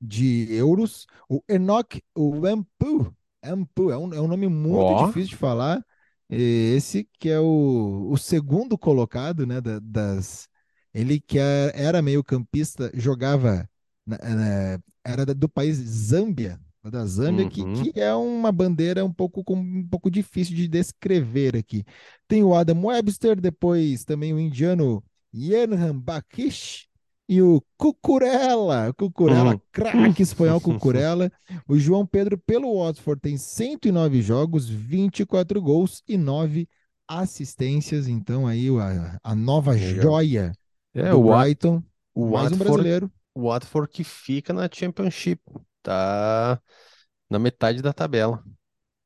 de 0.00 0.46
euros. 0.54 1.06
O 1.28 1.42
Enoch 1.48 2.02
Wampu, 2.16 3.14
Ampu, 3.42 3.90
é 3.90 3.96
um, 3.98 4.12
é 4.14 4.20
um 4.20 4.28
nome 4.28 4.48
muito 4.48 4.94
Ó, 4.94 4.94
difícil 4.94 5.30
de 5.30 5.36
falar. 5.36 5.84
Esse 6.28 7.08
que 7.18 7.28
é 7.28 7.38
o, 7.38 8.08
o 8.10 8.16
segundo 8.16 8.78
colocado, 8.78 9.46
né, 9.46 9.60
da- 9.60 9.78
das... 9.80 10.48
Ele 10.94 11.20
que 11.20 11.38
é- 11.38 11.72
era 11.74 12.00
meio 12.00 12.22
campista, 12.24 12.90
jogava, 12.94 13.68
na- 14.06 14.18
na- 14.18 14.78
era 15.04 15.26
do 15.26 15.48
país 15.48 15.76
Zâmbia, 15.78 16.58
da 16.84 17.04
Zâmbia, 17.06 17.48
que, 17.48 17.62
uhum, 17.62 17.82
que 17.82 17.98
é 18.00 18.14
uma 18.14 18.52
bandeira 18.52 19.04
um 19.04 19.12
pouco, 19.12 19.42
um 19.52 19.86
pouco 19.88 20.10
difícil 20.10 20.54
de 20.54 20.68
descrever 20.68 21.56
aqui. 21.56 21.84
Tem 22.28 22.42
o 22.44 22.54
Adam 22.54 22.84
Webster, 22.86 23.40
depois 23.40 24.04
também 24.04 24.32
o 24.32 24.38
indiano 24.40 25.02
Yanhan 25.34 25.98
Bakish, 25.98 26.86
e 27.28 27.40
o 27.40 27.62
Cucurella, 27.78 28.92
Cucurella, 28.92 29.54
uhum. 29.54 29.60
craque 29.72 30.22
espanhol 30.22 30.60
Cucurella. 30.60 31.32
O 31.68 31.78
João 31.78 32.06
Pedro 32.06 32.36
pelo 32.38 32.78
Watford 32.78 33.20
tem 33.20 33.36
109 33.38 34.20
jogos, 34.20 34.68
24 34.68 35.60
gols 35.62 36.02
e 36.06 36.16
9 36.18 36.68
assistências. 37.08 38.08
Então 38.08 38.46
aí 38.46 38.68
a, 38.78 39.18
a 39.22 39.34
nova 39.34 39.76
joia 39.76 40.52
é, 40.94 41.10
do 41.10 41.20
o 41.20 41.36
Brighton, 41.36 41.82
o 42.14 42.30
mais 42.30 42.50
Watford, 42.50 42.54
um 42.54 42.64
brasileiro. 42.64 43.12
O 43.34 43.48
Watford 43.48 43.90
que 43.90 44.04
fica 44.04 44.52
na 44.52 44.68
Championship, 44.72 45.42
tá 45.82 46.60
na 47.28 47.38
metade 47.38 47.82
da 47.82 47.92
tabela. 47.92 48.42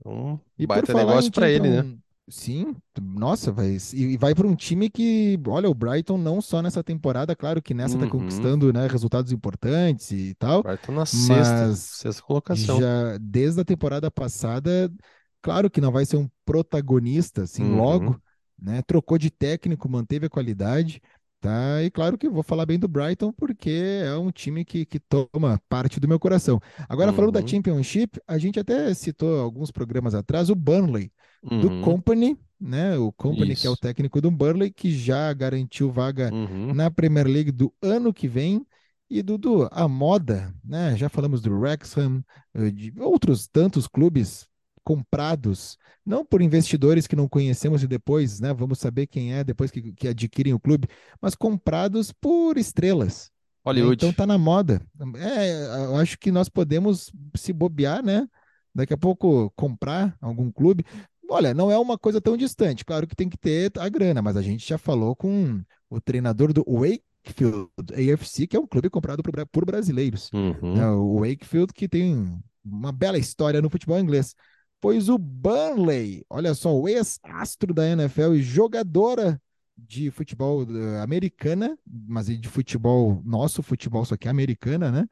Um 0.05 0.38
e 0.59 0.66
baita 0.66 0.92
negócio 0.92 1.33
para 1.33 1.51
ele, 1.51 1.68
né? 1.68 1.98
Sim, 2.31 2.77
nossa, 3.01 3.51
vai, 3.51 3.79
e 3.94 4.16
vai 4.18 4.35
para 4.35 4.46
um 4.46 4.55
time 4.55 4.90
que, 4.90 5.40
olha, 5.46 5.68
o 5.68 5.74
Brighton 5.74 6.18
não 6.18 6.42
só 6.42 6.61
nessa 6.61 6.85
temporada, 6.85 7.35
claro 7.35 7.62
que 7.62 7.72
nessa 7.72 7.96
tá 7.96 8.05
uhum. 8.05 8.11
tá 8.11 8.18
conquistando, 8.18 8.70
né, 8.70 8.87
resultados 8.87 9.33
importantes 9.33 10.11
e 10.11 10.35
tal. 10.35 10.62
Brighton 10.62 10.92
na 10.92 11.07
sexta, 11.07 11.74
sexta 11.74 12.22
colocação. 12.22 12.79
Já 12.79 13.16
desde 13.18 13.62
a 13.62 13.64
temporada 13.64 14.11
passada, 14.11 14.92
claro 15.40 15.70
que 15.70 15.81
não 15.81 15.90
vai 15.90 16.05
ser 16.05 16.18
um 16.18 16.29
protagonista 16.44 17.44
assim 17.44 17.64
uhum. 17.64 17.79
logo, 17.79 18.22
né? 18.61 18.83
Trocou 18.83 19.16
de 19.16 19.31
técnico, 19.31 19.88
manteve 19.88 20.27
a 20.27 20.31
qualidade, 20.31 21.01
Tá, 21.40 21.85
e 21.85 21.90
claro 21.90 22.18
que 22.18 22.29
vou 22.29 22.42
falar 22.42 22.66
bem 22.66 22.81
do 22.81 22.88
Brighton, 22.88 23.33
porque 23.33 24.03
é 24.05 24.16
um 24.16 24.29
time 24.29 24.64
que, 24.64 24.85
que 24.85 24.98
toma 24.98 25.62
parte 25.68 26.01
do 26.01 26.09
meu 26.09 26.18
coração. 26.18 26.61
Agora, 26.88 27.11
uhum. 27.11 27.16
falando 27.16 27.33
da 27.33 27.40
uhum. 27.40 27.46
Championship, 27.46 28.20
a 28.27 28.37
gente 28.38 28.59
até 28.59 28.92
citou 28.92 29.38
alguns 29.38 29.70
programas 29.70 30.16
atrás 30.16 30.51
o 30.51 30.57
Burnley, 30.57 31.12
uhum. 31.44 31.61
do 31.61 31.81
Company, 31.81 32.37
né? 32.61 32.98
O 32.98 33.12
Company, 33.12 33.53
Isso. 33.53 33.62
que 33.62 33.68
é 33.68 33.70
o 33.70 33.77
técnico 33.77 34.20
do 34.20 34.33
Burnley, 34.33 34.72
que 34.72 34.90
já 34.90 35.33
garantiu 35.33 35.92
vaga 35.92 36.29
uhum. 36.35 36.74
na 36.74 36.90
Premier 36.90 37.29
League 37.29 37.53
do 37.53 37.72
ano 37.81 38.12
que 38.12 38.27
vem. 38.27 38.66
E 39.09 39.22
Dudu, 39.22 39.68
a 39.70 39.88
moda, 39.88 40.53
né? 40.62 40.96
Já 40.96 41.09
falamos 41.09 41.40
do 41.40 41.57
Wrexham, 41.57 42.22
eh, 42.53 42.70
de 42.70 42.92
outros 42.98 43.46
tantos 43.46 43.87
clubes 43.87 44.46
comprados, 44.88 45.77
não 46.05 46.24
por 46.24 46.40
investidores 46.40 47.07
que 47.07 47.14
não 47.14 47.29
conhecemos 47.29 47.83
e 47.83 47.87
depois, 47.87 48.40
né, 48.40 48.55
vamos 48.55 48.79
saber 48.79 49.07
quem 49.07 49.35
é 49.35 49.44
depois 49.44 49.70
que, 49.70 49.92
que 49.92 50.09
adquirem 50.09 50.55
o 50.55 50.59
clube, 50.59 50.88
mas 51.20 51.35
comprados 51.35 52.11
por 52.11 52.57
estrelas. 52.57 53.31
Hollywood. 53.66 53.96
Então 53.96 54.14
tá 54.14 54.27
na 54.27 54.38
moda. 54.38 54.81
É, 55.18 55.85
eu 55.85 55.96
acho 55.96 56.18
que 56.18 56.33
nós 56.33 56.48
podemos 56.48 57.12
se 57.37 57.53
bobear, 57.53 58.03
né? 58.03 58.27
Daqui 58.74 58.94
a 58.94 58.96
pouco 58.96 59.53
comprar 59.55 60.16
algum 60.22 60.51
clube. 60.51 60.87
Olha, 61.29 61.53
não 61.53 61.70
é 61.70 61.77
uma 61.77 61.98
coisa 61.98 62.18
tão 62.18 62.35
distante. 62.35 62.83
Claro 62.83 63.07
que 63.07 63.14
tem 63.14 63.29
que 63.29 63.37
ter 63.37 63.70
a 63.77 63.90
grana, 63.90 64.22
mas 64.22 64.38
a 64.38 64.42
gente 64.42 64.66
já 64.66 64.79
falou 64.79 65.14
com 65.14 65.61
o 65.90 66.01
treinador 66.01 66.51
do 66.55 66.64
Wakefield 66.66 67.68
AFC, 67.92 68.46
que 68.46 68.57
é 68.57 68.61
um 68.61 68.66
clube 68.66 68.88
comprado 68.88 69.22
por, 69.22 69.35
por 69.48 69.66
brasileiros. 69.66 70.31
Uhum. 70.33 70.81
É, 70.81 70.90
o 70.92 71.20
Wakefield 71.20 71.74
que 71.74 71.87
tem 71.87 72.40
uma 72.64 72.90
bela 72.90 73.18
história 73.18 73.61
no 73.61 73.68
futebol 73.68 73.98
inglês 73.98 74.35
pois 74.81 75.09
o 75.09 75.19
Burnley, 75.19 76.25
olha 76.29 76.55
só, 76.55 76.75
o 76.75 76.88
ex-astro 76.88 77.75
da 77.75 77.87
NFL 77.88 78.35
e 78.35 78.43
jogadora 78.43 79.41
de 79.77 80.11
futebol 80.11 80.64
uh, 80.64 81.03
americana, 81.03 81.79
mas 81.87 82.27
de 82.27 82.49
futebol, 82.49 83.23
nosso 83.25 83.62
futebol, 83.62 84.05
só 84.05 84.17
que 84.17 84.29
americana, 84.29 84.91
né? 84.91 85.07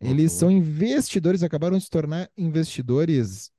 Eles 0.00 0.32
uhum. 0.32 0.38
são 0.38 0.50
investidores, 0.50 1.42
acabaram 1.42 1.76
de 1.76 1.84
se 1.84 1.90
tornar 1.90 2.30
investidores. 2.36 3.50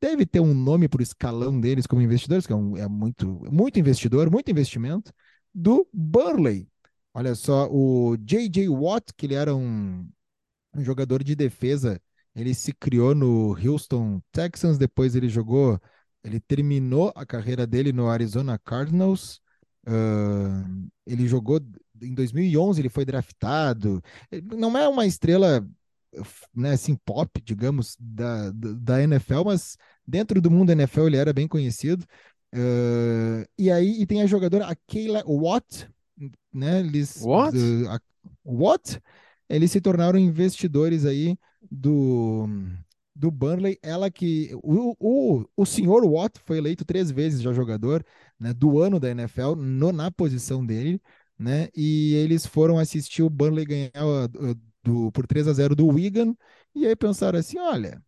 Deve 0.00 0.24
ter 0.24 0.40
um 0.40 0.54
nome 0.54 0.88
para 0.88 1.00
o 1.00 1.02
escalão 1.02 1.58
deles 1.60 1.86
como 1.86 2.02
investidores, 2.02 2.46
que 2.46 2.52
é, 2.52 2.56
um, 2.56 2.76
é 2.76 2.88
muito, 2.88 3.26
muito 3.50 3.78
investidor, 3.78 4.30
muito 4.30 4.50
investimento, 4.50 5.12
do 5.54 5.86
Burnley. 5.92 6.68
Olha 7.12 7.34
só, 7.34 7.68
o 7.70 8.16
J.J. 8.16 8.68
Watt, 8.68 9.12
que 9.16 9.26
ele 9.26 9.34
era 9.34 9.54
um, 9.54 10.08
um 10.74 10.84
jogador 10.84 11.22
de 11.22 11.34
defesa 11.34 12.00
ele 12.34 12.54
se 12.54 12.72
criou 12.72 13.14
no 13.14 13.56
Houston 13.58 14.20
Texans, 14.32 14.78
depois 14.78 15.14
ele 15.14 15.28
jogou, 15.28 15.80
ele 16.22 16.40
terminou 16.40 17.12
a 17.14 17.26
carreira 17.26 17.66
dele 17.66 17.92
no 17.92 18.08
Arizona 18.08 18.58
Cardinals. 18.58 19.40
Uh, 19.86 20.88
ele 21.06 21.26
jogou 21.26 21.60
em 22.00 22.14
2011, 22.14 22.80
ele 22.80 22.88
foi 22.88 23.04
draftado. 23.04 24.02
Ele 24.30 24.56
não 24.56 24.76
é 24.78 24.88
uma 24.88 25.06
estrela, 25.06 25.66
né, 26.54 26.72
assim, 26.72 26.96
pop, 27.04 27.40
digamos, 27.42 27.96
da, 27.98 28.50
da 28.52 29.02
NFL, 29.02 29.44
mas 29.46 29.76
dentro 30.06 30.40
do 30.40 30.50
mundo 30.50 30.70
NFL 30.70 31.06
ele 31.06 31.16
era 31.16 31.32
bem 31.32 31.48
conhecido. 31.48 32.04
Uh, 32.54 33.46
e 33.58 33.70
aí 33.70 34.00
e 34.00 34.06
tem 34.06 34.22
a 34.22 34.26
jogadora 34.26 34.66
a 34.66 34.74
Kayla 34.74 35.22
Watt, 35.24 35.88
né? 36.52 36.80
Eles, 36.80 37.22
What? 37.22 37.56
Uh, 37.56 37.88
a, 37.88 38.00
What? 38.44 39.00
Eles 39.48 39.70
se 39.70 39.80
tornaram 39.80 40.18
investidores 40.18 41.04
aí 41.04 41.36
do, 41.70 42.46
do 43.14 43.30
Burnley, 43.30 43.78
ela 43.82 44.10
que. 44.10 44.50
O, 44.62 44.96
o, 44.98 45.44
o 45.56 45.66
senhor 45.66 46.04
Watt 46.04 46.38
foi 46.44 46.58
eleito 46.58 46.84
três 46.84 47.10
vezes 47.10 47.40
já 47.42 47.52
jogador 47.52 48.04
né, 48.38 48.52
do 48.52 48.80
ano 48.80 48.98
da 48.98 49.10
NFL, 49.10 49.54
no, 49.56 49.92
na 49.92 50.10
posição 50.10 50.64
dele, 50.64 51.00
né? 51.38 51.68
E 51.76 52.14
eles 52.14 52.46
foram 52.46 52.78
assistir 52.78 53.22
o 53.22 53.30
Burnley 53.30 53.64
ganhar 53.64 54.06
uh, 54.06 54.54
do, 54.82 55.12
por 55.12 55.26
3 55.26 55.48
a 55.48 55.52
0 55.52 55.74
do 55.74 55.86
Wigan, 55.86 56.34
e 56.74 56.86
aí 56.86 56.96
pensaram 56.96 57.38
assim: 57.38 57.58
olha, 57.58 58.02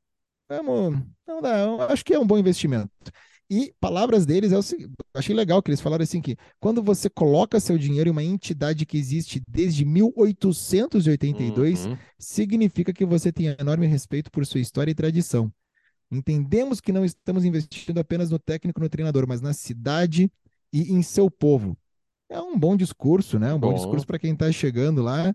vamos. 0.48 1.01
Não 1.27 1.40
dá, 1.40 1.87
acho 1.87 2.05
que 2.05 2.14
é 2.14 2.18
um 2.18 2.27
bom 2.27 2.38
investimento. 2.38 2.90
E 3.55 3.71
palavras 3.79 4.25
deles, 4.25 4.51
eu 4.51 4.61
achei 5.12 5.37
legal 5.37 5.62
que 5.62 5.71
eles 5.71 5.83
falaram 5.83 6.03
assim 6.03 6.23
que 6.23 6.38
quando 6.59 6.83
você 6.83 7.11
coloca 7.11 7.61
seu 7.61 7.77
dinheiro 7.77 8.09
em 8.09 8.11
uma 8.11 8.25
entidade 8.25 8.87
que 8.87 8.97
existe 8.97 9.43
desde 9.47 9.85
1882, 9.85 11.85
uhum. 11.85 11.99
significa 12.19 12.95
que 12.95 13.05
você 13.05 13.31
tem 13.31 13.55
enorme 13.59 13.87
respeito 13.87 14.31
por 14.31 14.47
sua 14.47 14.59
história 14.59 14.91
e 14.91 14.95
tradição. 14.95 15.53
Entendemos 16.11 16.81
que 16.81 16.93
não 16.93 17.05
estamos 17.05 17.45
investindo 17.45 17.99
apenas 17.99 18.31
no 18.31 18.38
técnico, 18.38 18.81
no 18.81 18.88
treinador, 18.88 19.27
mas 19.29 19.43
na 19.43 19.53
cidade 19.53 20.33
e 20.73 20.91
em 20.91 21.03
seu 21.03 21.31
povo. 21.31 21.77
É 22.31 22.41
um 22.41 22.59
bom 22.59 22.75
discurso, 22.75 23.38
né? 23.38 23.53
Um 23.53 23.61
bom, 23.61 23.69
bom 23.69 23.75
discurso 23.75 24.07
para 24.07 24.19
quem 24.19 24.33
está 24.33 24.51
chegando 24.51 25.03
lá, 25.03 25.27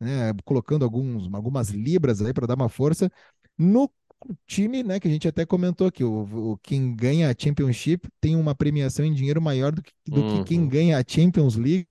né? 0.00 0.32
colocando 0.42 0.86
alguns, 0.86 1.28
algumas 1.34 1.68
libras 1.68 2.22
aí 2.22 2.32
para 2.32 2.46
dar 2.46 2.54
uma 2.54 2.70
força 2.70 3.12
no 3.58 3.90
o 4.26 4.34
time, 4.46 4.82
né, 4.82 4.98
que 4.98 5.06
a 5.06 5.10
gente 5.10 5.28
até 5.28 5.46
comentou 5.46 5.86
aqui, 5.86 6.02
o, 6.02 6.52
o, 6.52 6.58
quem 6.58 6.94
ganha 6.94 7.30
a 7.30 7.34
Championship 7.36 8.08
tem 8.20 8.36
uma 8.36 8.54
premiação 8.54 9.04
em 9.04 9.12
dinheiro 9.12 9.40
maior 9.40 9.72
do 9.72 9.82
que, 9.82 9.92
do 10.06 10.20
uhum. 10.20 10.38
que 10.38 10.50
quem 10.50 10.60
uhum. 10.60 10.68
ganha 10.68 10.98
a 10.98 11.04
Champions 11.06 11.56
League. 11.56 11.86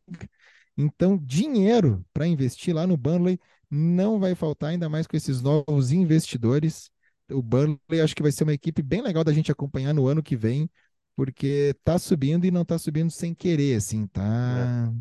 Então, 0.78 1.18
dinheiro 1.18 2.06
para 2.14 2.28
investir 2.28 2.76
lá 2.76 2.86
no 2.86 2.98
Burnley 2.98 3.40
não 3.70 4.20
vai 4.20 4.36
faltar, 4.36 4.70
ainda 4.70 4.88
mais 4.88 5.08
com 5.08 5.18
esses 5.18 5.42
novos 5.42 5.92
investidores. 5.92 6.90
O 7.30 7.42
Burnley 7.42 8.02
acho 8.04 8.16
que 8.16 8.22
vai 8.22 8.32
ser 8.32 8.44
uma 8.44 8.54
equipe 8.54 8.82
bem 8.82 9.02
legal 9.02 9.24
da 9.24 9.34
gente 9.34 9.52
acompanhar 9.52 9.94
no 9.94 10.08
ano 10.08 10.22
que 10.22 10.36
vem, 10.36 10.70
porque 11.16 11.76
tá 11.84 11.98
subindo 11.98 12.46
e 12.46 12.52
não 12.52 12.64
tá 12.64 12.78
subindo 12.78 13.10
sem 13.10 13.34
querer, 13.34 13.76
assim, 13.76 14.06
tá. 14.08 14.94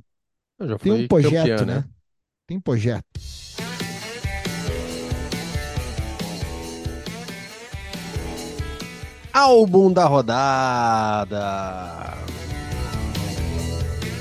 É. 0.59 0.79
Tem 0.79 0.93
um 0.93 1.07
projeto, 1.07 1.49
campeão, 1.49 1.67
né? 1.67 1.75
né? 1.77 1.85
Tem 2.47 2.57
um 2.57 2.61
projeto. 2.61 3.21
Álbum 9.37 9.93
da 9.93 10.07
rodada. 10.07 11.37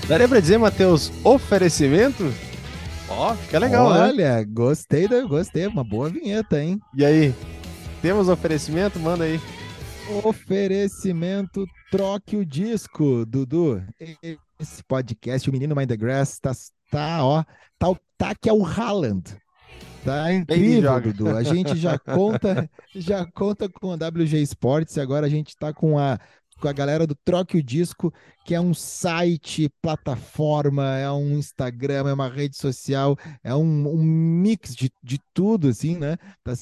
Daria 0.10 0.28
pra 0.28 0.42
dizer, 0.42 0.58
Matheus, 0.58 1.10
oferecimento? 1.24 2.34
Ó, 3.08 3.32
oh, 3.32 3.36
fica 3.36 3.58
legal, 3.58 3.88
Olha, 3.88 3.96
né? 3.96 4.08
Olha, 4.10 4.44
gostei, 4.44 5.08
gostei. 5.28 5.68
Uma 5.68 5.86
boa 5.86 6.10
vinheta, 6.10 6.62
hein? 6.62 6.80
E 6.94 7.06
aí? 7.06 7.34
Temos 8.02 8.28
oferecimento? 8.28 9.00
Manda 9.00 9.24
aí. 9.24 9.40
Oferecimento, 10.24 11.66
troque 11.90 12.36
o 12.36 12.46
disco, 12.46 13.26
Dudu. 13.26 13.82
Esse 14.60 14.84
podcast, 14.84 15.50
o 15.50 15.54
Menino 15.54 15.76
Mind 15.76 15.88
the 15.88 15.98
Grass, 15.98 16.40
tá, 16.40 16.52
tá 16.92 17.26
ó, 17.26 17.44
tá, 17.80 17.88
tá 18.18 18.36
que 18.36 18.50
é 18.50 18.54
o 18.54 18.66
Haaland. 18.66 19.24
Tá 20.06 20.32
incrível, 20.32 21.02
Dudu. 21.02 21.36
A 21.36 21.42
gente 21.42 21.76
já 21.76 21.98
conta, 22.00 22.70
já 22.94 23.26
conta 23.26 23.68
com 23.68 23.92
a 23.92 23.96
WG 23.96 24.40
Sports 24.44 24.96
e 24.96 25.02
agora 25.02 25.26
a 25.26 25.30
gente 25.30 25.50
está 25.50 25.74
com 25.74 25.98
a 25.98 26.20
com 26.60 26.68
a 26.70 26.74
galera 26.74 27.06
do 27.06 27.16
Troque 27.16 27.58
o 27.58 27.64
Disco, 27.64 28.14
que 28.46 28.56
é 28.56 28.62
um 28.62 28.74
site, 28.74 29.70
plataforma, 29.82 30.98
é 30.98 31.12
um 31.12 31.38
Instagram, 31.38 32.08
é 32.08 32.14
uma 32.14 32.30
rede 32.30 32.56
social, 32.56 33.18
é 33.44 33.54
um, 33.54 33.90
um 33.90 34.02
mix 34.02 34.74
de, 34.74 34.90
de 35.04 35.20
tudo, 35.34 35.68
assim, 35.68 35.98
né? 35.98 36.18
Tá 36.44 36.54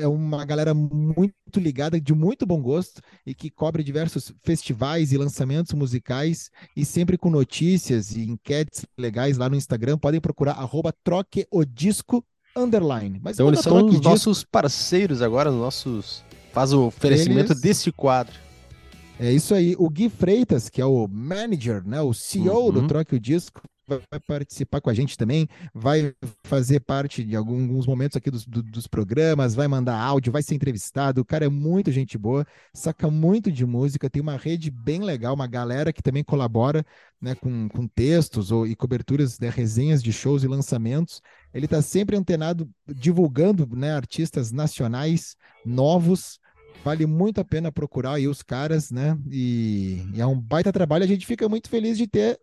é 0.00 0.08
uma 0.08 0.44
galera 0.44 0.74
muito 0.74 1.34
ligada, 1.56 2.00
de 2.00 2.12
muito 2.12 2.44
bom 2.44 2.60
gosto 2.60 3.00
e 3.24 3.34
que 3.34 3.50
cobre 3.50 3.84
diversos 3.84 4.32
festivais 4.42 5.12
e 5.12 5.18
lançamentos 5.18 5.72
musicais 5.74 6.50
e 6.76 6.84
sempre 6.84 7.16
com 7.16 7.30
notícias 7.30 8.16
e 8.16 8.22
enquetes 8.22 8.84
legais 8.98 9.38
lá 9.38 9.48
no 9.48 9.56
Instagram. 9.56 9.96
Podem 9.96 10.20
procurar 10.20 10.54
arroba 10.54 10.92
Troque 11.04 11.46
o 11.50 11.64
Disco 11.64 12.24
underline. 12.56 13.20
Mas 13.22 13.36
então 13.36 13.48
eles 13.48 13.60
são 13.60 13.84
os 13.86 14.00
nossos 14.00 14.44
parceiros 14.44 15.22
agora, 15.22 15.50
nossos 15.50 16.24
faz 16.52 16.72
o 16.72 16.86
oferecimento 16.86 17.52
eles... 17.52 17.60
desse 17.60 17.90
quadro. 17.90 18.34
É 19.18 19.30
isso 19.30 19.54
aí. 19.54 19.74
O 19.78 19.88
Gui 19.88 20.08
Freitas, 20.08 20.68
que 20.68 20.80
é 20.80 20.86
o 20.86 21.06
manager, 21.08 21.86
né, 21.86 22.00
o 22.00 22.12
CEO 22.12 22.66
uhum. 22.66 22.72
do 22.72 22.86
Troque 22.86 23.14
o 23.14 23.20
Disco, 23.20 23.62
vai 23.86 24.20
participar 24.26 24.80
com 24.80 24.90
a 24.90 24.94
gente 24.94 25.16
também, 25.16 25.48
vai 25.72 26.14
fazer 26.44 26.80
parte 26.80 27.22
de 27.22 27.36
alguns 27.36 27.86
momentos 27.86 28.16
aqui 28.16 28.30
dos, 28.30 28.46
dos 28.46 28.86
programas, 28.86 29.54
vai 29.54 29.68
mandar 29.68 29.98
áudio, 29.98 30.32
vai 30.32 30.42
ser 30.42 30.54
entrevistado. 30.54 31.20
O 31.20 31.24
cara 31.24 31.44
é 31.44 31.48
muito 31.48 31.92
gente 31.92 32.16
boa, 32.16 32.46
saca 32.72 33.10
muito 33.10 33.50
de 33.50 33.64
música, 33.66 34.10
tem 34.10 34.22
uma 34.22 34.36
rede 34.36 34.70
bem 34.70 35.02
legal, 35.02 35.34
uma 35.34 35.46
galera 35.46 35.92
que 35.92 36.02
também 36.02 36.24
colabora 36.24 36.84
né, 37.20 37.34
com, 37.34 37.68
com 37.68 37.86
textos 37.86 38.50
ou, 38.50 38.66
e 38.66 38.74
coberturas, 38.74 39.38
né, 39.38 39.48
resenhas 39.48 40.02
de 40.02 40.12
shows 40.12 40.44
e 40.44 40.48
lançamentos. 40.48 41.20
Ele 41.52 41.66
está 41.66 41.80
sempre 41.80 42.16
antenado, 42.16 42.68
divulgando 42.86 43.66
né, 43.74 43.92
artistas 43.92 44.52
nacionais 44.52 45.36
novos. 45.64 46.38
Vale 46.84 47.06
muito 47.06 47.40
a 47.40 47.44
pena 47.44 47.72
procurar 47.72 48.14
aí 48.14 48.28
os 48.28 48.42
caras, 48.42 48.90
né? 48.90 49.18
E, 49.30 50.06
e 50.12 50.20
é 50.20 50.26
um 50.26 50.38
baita 50.38 50.70
trabalho. 50.70 51.02
A 51.04 51.06
gente 51.06 51.24
fica 51.24 51.48
muito 51.48 51.70
feliz 51.70 51.96
de 51.96 52.06
ter 52.06 52.38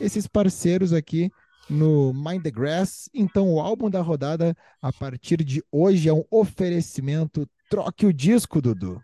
esses 0.00 0.26
parceiros 0.26 0.92
aqui 0.92 1.30
no 1.68 2.12
Mind 2.12 2.42
the 2.42 2.50
Grass. 2.50 3.08
Então, 3.14 3.48
o 3.52 3.60
álbum 3.60 3.88
da 3.88 4.00
rodada, 4.00 4.56
a 4.82 4.92
partir 4.92 5.44
de 5.44 5.62
hoje, 5.70 6.08
é 6.08 6.12
um 6.12 6.24
oferecimento. 6.30 7.46
Troque 7.68 8.06
o 8.06 8.12
disco, 8.12 8.60
Dudu. 8.60 9.00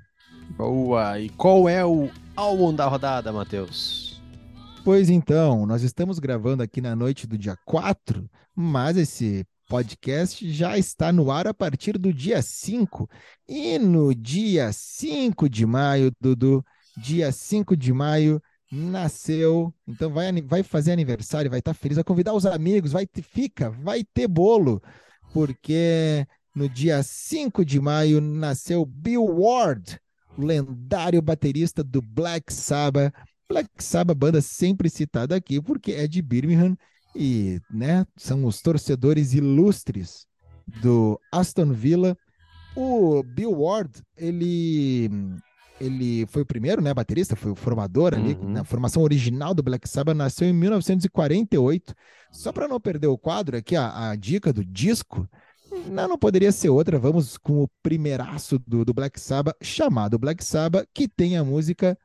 Boa! 0.57 1.21
E 1.21 1.29
qual 1.31 1.69
é 1.69 1.85
o 1.85 2.11
álbum 2.35 2.75
da 2.75 2.87
rodada, 2.87 3.33
Matheus? 3.33 4.21
Pois 4.85 5.11
então, 5.11 5.67
nós 5.67 5.83
estamos 5.83 6.19
gravando 6.19 6.63
aqui 6.63 6.81
na 6.81 6.95
noite 6.95 7.27
do 7.27 7.37
dia 7.37 7.57
4, 7.65 8.29
mas 8.55 8.97
esse 8.97 9.45
podcast 9.69 10.49
já 10.53 10.79
está 10.79 11.13
no 11.13 11.31
ar 11.31 11.47
a 11.47 11.55
partir 11.55 11.99
do 11.99 12.13
dia 12.13 12.41
5. 12.41 13.09
E 13.49 13.79
no 13.79 14.15
dia 14.15 14.73
5 14.73 15.49
de 15.49 15.67
maio, 15.67 16.13
Dudu, 16.21 16.65
dia 16.97 17.33
5 17.33 17.77
de 17.77 17.93
maio, 17.93 18.41
nasceu, 18.71 19.73
então 19.87 20.11
vai, 20.11 20.31
vai 20.43 20.63
fazer 20.63 20.93
aniversário, 20.93 21.51
vai 21.51 21.61
estar 21.61 21.73
tá 21.73 21.79
feliz, 21.79 21.97
vai 21.97 22.05
convidar 22.05 22.35
os 22.35 22.47
amigos, 22.47 22.93
vai 22.93 23.07
fica, 23.23 23.71
vai 23.71 24.03
ter 24.03 24.27
bolo, 24.27 24.83
porque 25.33 26.27
no 26.55 26.69
dia 26.69 27.03
5 27.03 27.65
de 27.65 27.79
maio 27.81 28.21
nasceu 28.21 28.85
Bill 28.85 29.25
Ward, 29.25 30.01
o 30.37 30.43
lendário 30.43 31.21
baterista 31.23 31.85
do 31.85 32.01
Black 32.01 32.53
Sabbath. 32.53 33.13
Black 33.49 33.69
Sabbath, 33.79 34.19
banda 34.19 34.41
sempre 34.41 34.91
citada 34.91 35.37
aqui, 35.37 35.61
porque 35.63 35.93
é 35.93 36.09
de 36.09 36.21
Birmingham 36.21 36.77
e 37.15 37.61
né, 37.71 38.05
são 38.17 38.45
os 38.45 38.61
torcedores 38.61 39.33
ilustres 39.35 40.27
do 40.83 41.21
Aston 41.33 41.73
Villa. 41.73 42.17
O 42.75 43.23
Bill 43.23 43.53
Ward, 43.53 44.03
ele 44.17 45.09
ele 45.81 46.27
foi 46.27 46.43
o 46.43 46.47
primeiro, 46.47 46.81
né, 46.81 46.93
baterista, 46.93 47.37
foi 47.37 47.51
o 47.51 47.57
formador 47.57 48.15
ali, 48.15 48.35
uhum. 48.35 48.51
na 48.51 48.65
formação 48.65 49.03
original 49.03 49.55
do 49.55 49.63
Black 49.63 49.89
Sabbath, 49.89 50.17
nasceu 50.17 50.49
em 50.49 50.53
1948. 50.53 51.95
Só 52.33 52.53
para 52.53 52.69
não 52.69 52.81
perder 52.81 53.07
o 53.07 53.19
quadro 53.19 53.57
aqui, 53.57 53.77
a, 53.77 54.11
a, 54.11 54.17
dica 54.17 54.53
do 54.53 54.65
disco, 54.65 55.29
não, 55.91 56.09
não 56.09 56.19
poderia 56.19 56.53
ser 56.53 56.71
outra, 56.71 56.99
vamos 56.99 57.37
com 57.37 57.63
o 57.63 57.69
primeiraço 57.83 58.59
do, 58.59 58.85
do 58.85 58.95
Black 58.95 59.21
Sabbath, 59.21 59.57
chamado 59.63 60.19
Black 60.19 60.45
Sabbath, 60.45 60.87
que 60.95 61.07
tem 61.09 61.37
a 61.37 61.45
música 61.45 61.97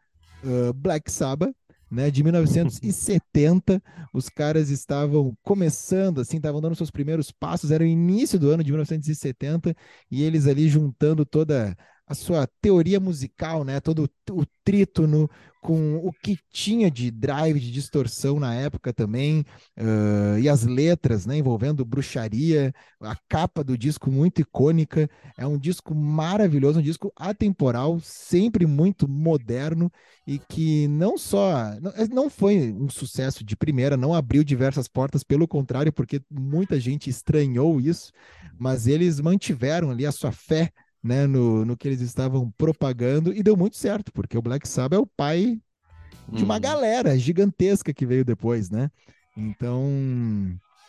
uh, 0.44 0.74
Black 0.74 1.12
Sabbath, 1.12 1.54
né, 1.90 2.10
de 2.10 2.24
1970, 2.24 3.82
os 4.14 4.30
caras 4.30 4.70
estavam 4.70 5.36
começando, 5.44 6.22
assim, 6.22 6.38
estavam 6.38 6.62
dando 6.62 6.76
seus 6.76 6.90
primeiros 6.90 7.32
passos, 7.32 7.72
era 7.72 7.84
o 7.84 7.88
início 7.88 8.40
do 8.40 8.50
ano 8.50 8.64
de 8.64 8.72
1970, 8.72 9.76
e 10.10 10.24
eles 10.24 10.48
ali 10.48 10.70
juntando 10.70 11.26
toda 11.26 11.76
a 12.12 12.14
sua 12.14 12.46
teoria 12.62 13.00
musical, 13.00 13.64
né? 13.64 13.80
Todo 13.80 14.10
o 14.32 14.46
trítono 14.66 15.30
com 15.62 15.96
o 15.98 16.12
que 16.12 16.38
tinha 16.52 16.90
de 16.92 17.10
drive, 17.10 17.60
de 17.60 17.72
distorção 17.72 18.40
na 18.40 18.54
época 18.54 18.92
também, 18.92 19.46
uh, 19.78 20.38
e 20.40 20.50
as 20.50 20.66
letras, 20.66 21.26
né? 21.26 21.38
Envolvendo 21.38 21.86
bruxaria, 21.86 22.74
a 23.00 23.16
capa 23.30 23.64
do 23.64 23.78
disco 23.78 24.12
muito 24.12 24.42
icônica. 24.42 25.10
É 25.38 25.48
um 25.48 25.58
disco 25.58 25.96
maravilhoso, 25.96 26.80
um 26.80 26.84
disco 26.84 27.14
atemporal, 27.16 28.00
sempre 28.02 28.66
muito 28.66 29.08
moderno 29.08 29.90
e 30.28 30.38
que 30.38 30.90
não 30.90 31.18
só 31.18 31.72
não 32.12 32.30
foi 32.30 32.74
um 32.74 32.90
sucesso 32.90 33.44
de 33.44 33.56
primeira, 33.56 33.96
não 33.96 34.14
abriu 34.14 34.44
diversas 34.44 34.88
portas, 34.88 35.24
pelo 35.24 35.48
contrário, 35.48 35.94
porque 35.94 36.22
muita 36.30 36.78
gente 36.78 37.10
estranhou 37.10 37.80
isso, 37.80 38.12
mas 38.60 38.86
eles 38.86 39.22
mantiveram 39.22 39.92
ali 39.92 40.06
a 40.06 40.12
sua 40.12 40.32
fé 40.32 40.74
né, 41.04 41.26
no, 41.26 41.66
no 41.66 41.76
que 41.76 41.88
eles 41.88 42.02
estavam 42.02 42.52
propagando 42.58 43.34
e 43.34 43.42
deu 43.42 43.58
muito 43.58 43.76
certo, 43.76 44.12
porque 44.12 44.38
o 44.38 44.42
Black 44.42 44.68
Sabbath 44.68 44.98
é 44.98 45.02
o 45.02 45.08
pai 45.08 45.60
de 46.32 46.44
uma 46.44 46.58
hum. 46.58 46.62
galera 46.62 47.18
gigantesca 47.18 47.94
que 47.94 48.06
veio 48.06 48.24
depois, 48.24 48.70
né? 48.70 48.90
Então, 49.36 49.90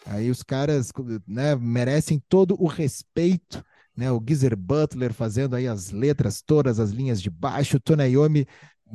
aí 0.07 0.31
os 0.31 0.43
caras 0.43 0.93
né, 1.27 1.55
merecem 1.57 2.23
todo 2.29 2.57
o 2.61 2.67
respeito, 2.67 3.65
né? 3.97 4.11
O 4.11 4.23
Geezer 4.27 4.57
Butler 4.57 5.13
fazendo 5.13 5.55
aí 5.55 5.67
as 5.67 5.91
letras 5.91 6.43
todas, 6.43 6.79
as 6.79 6.91
linhas 6.91 7.21
de 7.21 7.31
baixo, 7.31 7.77
o 7.77 7.81
Tony 7.81 8.05
Iommi 8.05 8.47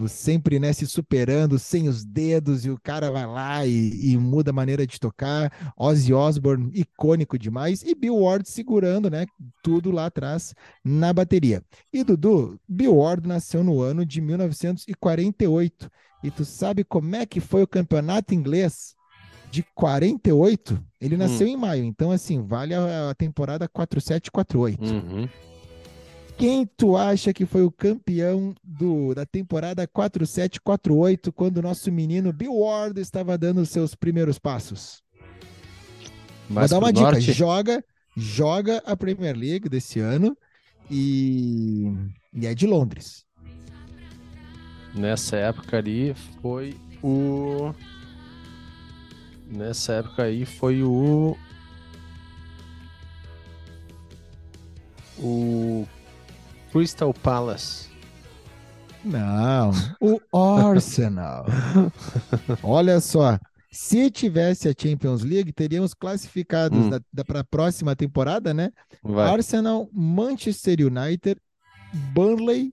sempre 0.06 0.60
né, 0.60 0.74
se 0.74 0.86
superando 0.86 1.58
sem 1.58 1.88
os 1.88 2.04
dedos 2.04 2.66
e 2.66 2.70
o 2.70 2.78
cara 2.78 3.10
vai 3.10 3.26
lá 3.26 3.66
e, 3.66 4.12
e, 4.12 4.18
muda 4.18 4.52
a 4.52 4.54
maneira 4.54 4.86
de 4.86 5.00
tocar. 5.00 5.52
Ozzy 5.78 6.14
Osbourne, 6.14 6.70
icônico 6.74 7.40
demais, 7.40 7.84
e 7.84 7.96
Bill 7.96 8.18
Ward 8.18 8.48
segurando 8.50 9.10
né, 9.10 9.26
tudo 9.64 9.90
lá 9.92 10.08
atrás 10.08 10.54
na 10.84 11.14
bateria. 11.14 11.64
E 11.92 12.04
Dudu, 12.04 12.60
Bill 12.68 12.98
Ward 12.98 13.28
nasceu 13.28 13.64
no 13.64 13.82
ano 13.82 14.06
de 14.06 14.20
1948. 14.20 15.90
E 16.24 16.30
tu 16.30 16.44
sabe 16.44 16.84
como 16.84 17.16
é 17.16 17.26
que 17.26 17.40
foi 17.40 17.64
o 17.64 17.68
campeonato 17.68 18.34
inglês 18.34 18.96
de 19.50 19.64
48? 19.74 20.84
Ele 21.00 21.16
nasceu 21.16 21.48
hum. 21.48 21.52
em 21.52 21.58
maio, 21.58 21.84
então 21.84 22.12
assim, 22.12 22.42
vale 22.44 22.74
a, 22.74 23.12
a 23.12 23.16
temporada 23.16 23.68
4748. 23.68 24.84
Uhum. 24.84 25.30
Quem 26.38 26.68
tu 26.68 26.96
acha 26.96 27.34
que 27.34 27.48
foi 27.48 27.64
o 27.64 27.72
campeão 27.72 28.54
do, 28.64 29.16
da 29.16 29.26
temporada 29.26 29.88
4748 29.88 31.34
quando 31.34 31.58
o 31.58 31.62
nosso 31.64 31.92
menino 31.92 32.32
Bill 32.32 32.54
Ward 32.60 33.02
estava 33.02 33.36
dando 33.38 33.62
os 33.62 33.70
seus 33.70 33.96
primeiros 33.96 34.38
passos? 34.38 35.02
Mas 36.48 36.70
Vou 36.70 36.80
dar 36.80 36.86
uma 36.86 36.94
dica, 36.94 37.12
norte... 37.12 37.34
joga, 37.34 37.84
joga 38.16 38.78
a 38.86 38.96
Premier 38.96 39.36
League 39.36 39.68
desse 39.68 40.00
ano 40.00 40.38
e, 40.92 41.92
e 42.32 42.46
é 42.46 42.54
de 42.54 42.68
Londres. 42.68 43.26
Nessa 44.94 45.38
época 45.38 45.78
ali 45.78 46.14
foi 46.42 46.78
o 47.02 47.74
Nessa 49.50 49.94
época 49.94 50.24
aí 50.24 50.46
foi 50.46 50.84
o 50.84 51.36
o 55.20 55.88
Crystal 56.78 57.12
Palace. 57.12 57.88
Não, 59.04 59.72
o 60.00 60.22
Arsenal. 60.38 61.48
Olha 62.62 63.00
só, 63.00 63.40
se 63.72 64.12
tivesse 64.12 64.70
a 64.70 64.76
Champions 64.78 65.24
League, 65.24 65.52
teríamos 65.52 65.96
classificados 65.96 66.78
hum. 66.78 66.92
para 67.26 67.40
a 67.40 67.44
próxima 67.44 67.96
temporada, 67.96 68.54
né? 68.54 68.72
Vai. 69.02 69.28
Arsenal, 69.28 69.90
Manchester 69.92 70.78
United, 70.82 71.42
Burnley 72.14 72.72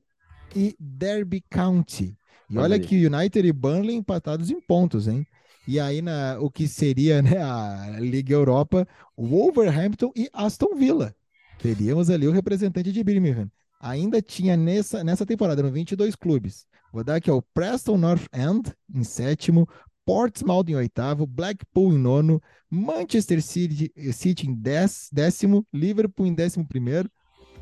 e 0.55 0.77
Derby 0.79 1.43
County. 1.49 2.15
E 2.51 2.59
olha 2.59 2.79
que 2.79 3.07
United 3.07 3.49
e 3.49 3.53
Burnley 3.55 3.97
empatados 3.97 4.51
em 4.51 4.61
pontos, 4.61 5.09
hein? 5.09 5.27
E 5.67 5.81
aí, 5.81 6.03
na, 6.03 6.37
o 6.41 6.51
que 6.51 6.69
seria 6.69 7.23
né, 7.25 7.43
a 7.43 7.97
Liga 8.01 8.35
Europa, 8.35 8.87
Wolverhampton 9.17 10.13
e 10.15 10.29
Aston 10.31 10.75
Villa. 10.77 11.17
Teríamos 11.59 12.11
ali 12.11 12.29
o 12.29 12.33
representante 12.33 12.93
de 12.93 13.03
Birmingham 13.03 13.51
ainda 13.85 14.23
tinha 14.23 14.57
nessa, 14.57 15.05
nessa 15.05 15.27
temporada, 15.27 15.63
no 15.63 15.71
22 15.71 16.17
clubes. 16.17 16.67
Vou 16.91 17.05
dar 17.05 17.17
aqui 17.17 17.31
ó, 17.31 17.37
o 17.37 17.43
Preston 17.43 17.99
North 17.99 18.27
End 18.33 18.73
em 18.93 19.05
sétimo, 19.05 19.69
Portsmouth 20.07 20.69
em 20.69 20.75
oitavo, 20.75 21.27
Blackpool 21.27 21.93
em 21.93 21.99
nono, 21.99 22.41
Manchester 22.71 23.43
City, 23.43 23.93
City 24.13 24.49
em 24.49 24.55
dez, 24.55 25.09
décimo, 25.13 25.67
Liverpool 25.73 26.27
em 26.27 26.35
décimo 26.35 26.67
primeiro, 26.67 27.11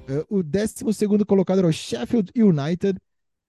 uh, 0.09 0.39
o 0.39 0.43
décimo 0.43 0.93
segundo 0.93 1.27
colocado 1.27 1.59
era 1.59 1.67
o 1.67 1.73
Sheffield 1.73 2.31
United, 2.37 2.99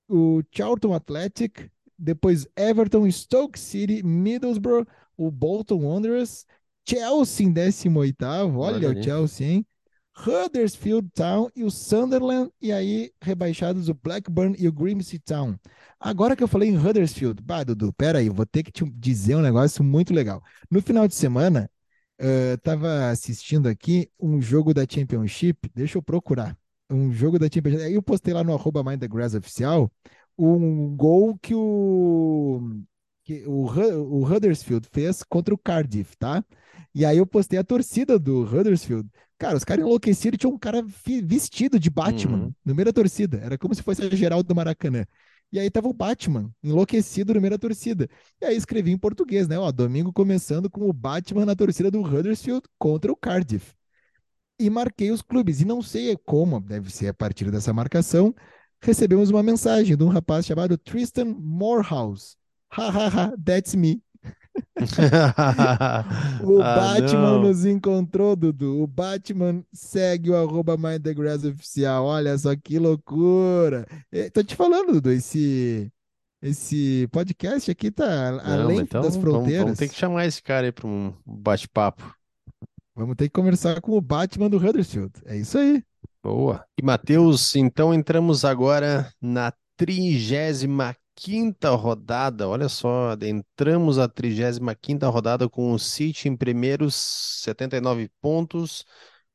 o 0.09 0.41
Charlton 0.51 0.93
Athletic, 0.93 1.69
depois 1.97 2.47
Everton, 2.55 3.09
Stoke 3.11 3.59
City, 3.59 4.01
Middlesbrough, 4.03 4.87
o 5.15 5.29
Bolton 5.29 5.85
Wanderers, 5.85 6.45
Chelsea 6.87 7.45
em 7.45 7.51
décimo 7.51 7.99
oitavo, 7.99 8.59
olha, 8.59 8.89
olha 8.89 8.99
o 8.99 9.03
Chelsea, 9.03 9.47
hein? 9.47 9.65
Huddersfield 10.15 11.09
Town 11.13 11.49
e 11.55 11.63
o 11.63 11.71
Sunderland, 11.71 12.51
e 12.61 12.71
aí 12.71 13.11
rebaixados 13.21 13.89
o 13.89 13.93
Blackburn 13.93 14.55
e 14.59 14.67
o 14.67 14.71
Grimsby 14.71 15.19
Town. 15.19 15.57
Agora 15.99 16.35
que 16.35 16.43
eu 16.43 16.47
falei 16.47 16.69
em 16.69 16.77
Huddersfield, 16.77 17.41
bah, 17.41 17.63
Dudu, 17.63 17.91
peraí, 17.93 18.29
vou 18.29 18.45
ter 18.45 18.63
que 18.63 18.71
te 18.71 18.85
dizer 18.91 19.35
um 19.35 19.41
negócio 19.41 19.83
muito 19.83 20.13
legal. 20.13 20.41
No 20.69 20.81
final 20.81 21.07
de 21.07 21.15
semana, 21.15 21.69
uh, 22.21 23.09
assistindo 23.11 23.67
aqui 23.67 24.09
um 24.19 24.41
jogo 24.41 24.73
da 24.73 24.85
Championship, 24.87 25.69
deixa 25.73 25.97
eu 25.97 26.03
procurar, 26.03 26.55
um 26.89 27.11
jogo 27.11 27.39
da 27.39 27.45
Championship, 27.45 27.85
aí 27.85 27.93
eu 27.95 28.03
postei 28.03 28.33
lá 28.33 28.43
no 28.43 28.53
arroba 28.53 28.83
Mind 28.83 28.99
the 28.99 29.07
Grass 29.07 29.33
oficial, 29.33 29.91
um 30.37 30.95
gol 30.95 31.37
que 31.39 31.55
o 31.55 32.83
que 33.23 33.45
o, 33.47 33.63
o 33.63 34.25
Huddersfield 34.25 34.87
fez 34.91 35.23
contra 35.23 35.53
o 35.53 35.57
Cardiff, 35.57 36.17
tá? 36.17 36.43
E 36.93 37.05
aí 37.05 37.17
eu 37.17 37.25
postei 37.25 37.57
a 37.57 37.63
torcida 37.63 38.19
do 38.19 38.41
Huddersfield. 38.41 39.09
Cara, 39.43 39.57
os 39.57 39.65
caras 39.65 39.85
enlouqueceram, 39.85 40.37
tinha 40.37 40.49
um 40.49 40.57
cara 40.57 40.81
vestido 41.25 41.77
de 41.77 41.89
Batman 41.89 42.45
uhum. 42.45 42.53
no 42.63 42.73
meio 42.73 42.85
da 42.85 42.93
torcida. 42.93 43.39
Era 43.43 43.57
como 43.57 43.75
se 43.75 43.83
fosse 43.83 44.01
a 44.01 44.15
geral 44.15 44.41
do 44.41 44.55
Maracanã. 44.55 45.05
E 45.51 45.59
aí 45.59 45.69
tava 45.69 45.89
o 45.89 45.93
Batman, 45.93 46.49
enlouquecido 46.63 47.33
no 47.33 47.41
meio 47.41 47.51
da 47.51 47.57
torcida. 47.57 48.07
E 48.41 48.45
aí 48.45 48.55
escrevi 48.55 48.91
em 48.91 48.97
português, 48.97 49.45
né? 49.45 49.59
Ó, 49.59 49.69
domingo 49.69 50.13
começando 50.13 50.69
com 50.69 50.87
o 50.87 50.93
Batman 50.93 51.45
na 51.45 51.57
torcida 51.57 51.91
do 51.91 52.01
Huddersfield 52.01 52.61
contra 52.79 53.11
o 53.11 53.17
Cardiff. 53.17 53.73
E 54.57 54.69
marquei 54.69 55.11
os 55.11 55.21
clubes. 55.21 55.59
E 55.59 55.65
não 55.65 55.81
sei 55.81 56.15
como, 56.25 56.61
deve 56.61 56.89
ser 56.89 57.09
a 57.09 57.13
partir 57.13 57.51
dessa 57.51 57.73
marcação, 57.73 58.33
recebemos 58.79 59.29
uma 59.29 59.43
mensagem 59.43 59.97
de 59.97 60.03
um 60.05 60.07
rapaz 60.07 60.45
chamado 60.45 60.77
Tristan 60.77 61.25
Morehouse. 61.25 62.37
Hahaha, 62.69 63.35
that's 63.43 63.75
me. 63.75 64.01
o 66.43 66.61
ah, 66.61 66.75
Batman 66.75 67.39
nos 67.39 67.65
encontrou, 67.65 68.35
Dudu. 68.35 68.81
O 68.81 68.87
Batman 68.87 69.63
segue 69.73 70.29
o 70.29 70.35
arroba 70.35 70.77
oficial. 71.47 72.05
Olha 72.05 72.37
só 72.37 72.55
que 72.55 72.77
loucura. 72.77 73.85
E, 74.11 74.29
tô 74.29 74.43
te 74.43 74.55
falando, 74.55 74.93
Dudu, 74.93 75.11
esse, 75.11 75.91
esse 76.41 77.07
podcast 77.11 77.71
aqui 77.71 77.89
tá 77.91 78.31
não, 78.31 78.39
além 78.63 78.79
então, 78.81 79.01
das 79.01 79.15
fronteiras. 79.15 79.45
Vamos, 79.45 79.63
vamos 79.63 79.79
ter 79.79 79.89
que 79.89 79.95
chamar 79.95 80.25
esse 80.25 80.41
cara 80.41 80.67
aí 80.67 80.71
para 80.71 80.87
um 80.87 81.13
bate-papo. 81.25 82.13
Vamos 82.95 83.15
ter 83.15 83.25
que 83.25 83.33
conversar 83.33 83.81
com 83.81 83.93
o 83.93 84.01
Batman 84.01 84.49
do 84.49 84.57
Huddersfield. 84.57 85.13
É 85.25 85.35
isso 85.35 85.57
aí. 85.57 85.83
Boa. 86.23 86.63
E 86.79 86.85
Matheus, 86.85 87.55
então 87.55 87.93
entramos 87.93 88.45
agora 88.45 89.11
na 89.19 89.51
trigésima 89.75 90.95
quinta 91.15 91.69
rodada, 91.71 92.47
olha 92.47 92.69
só, 92.69 93.15
entramos 93.21 93.97
a 93.97 94.07
35 94.07 95.09
rodada 95.11 95.49
com 95.49 95.71
o 95.73 95.79
City 95.79 96.27
em 96.29 96.35
primeiros 96.35 96.95
79 96.95 98.09
pontos, 98.21 98.85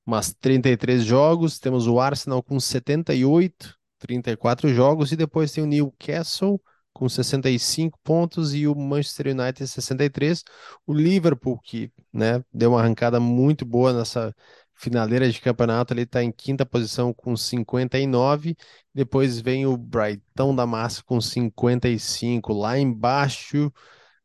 mas 0.04 0.34
33 0.40 1.04
jogos, 1.04 1.58
temos 1.58 1.86
o 1.86 2.00
Arsenal 2.00 2.42
com 2.42 2.58
78, 2.58 3.74
34 3.98 4.72
jogos, 4.74 5.12
e 5.12 5.16
depois 5.16 5.52
tem 5.52 5.62
o 5.64 5.66
Newcastle 5.66 6.60
com 6.92 7.08
65 7.08 7.98
pontos 8.02 8.54
e 8.54 8.66
o 8.66 8.74
Manchester 8.74 9.28
United 9.28 9.66
63, 9.68 10.42
o 10.86 10.92
Liverpool 10.92 11.60
que, 11.60 11.92
né, 12.12 12.42
deu 12.52 12.70
uma 12.70 12.80
arrancada 12.80 13.20
muito 13.20 13.64
boa 13.64 13.92
nessa 13.92 14.34
finaleira 14.78 15.30
de 15.30 15.40
campeonato, 15.40 15.92
ele 15.92 16.02
está 16.02 16.22
em 16.22 16.30
quinta 16.32 16.64
posição 16.64 17.12
com 17.12 17.36
59. 17.36 18.56
Depois 18.94 19.40
vem 19.40 19.66
o 19.66 19.76
Brighton 19.76 20.54
da 20.54 20.66
Massa 20.66 21.02
com 21.04 21.20
55. 21.20 22.52
Lá 22.52 22.78
embaixo, 22.78 23.72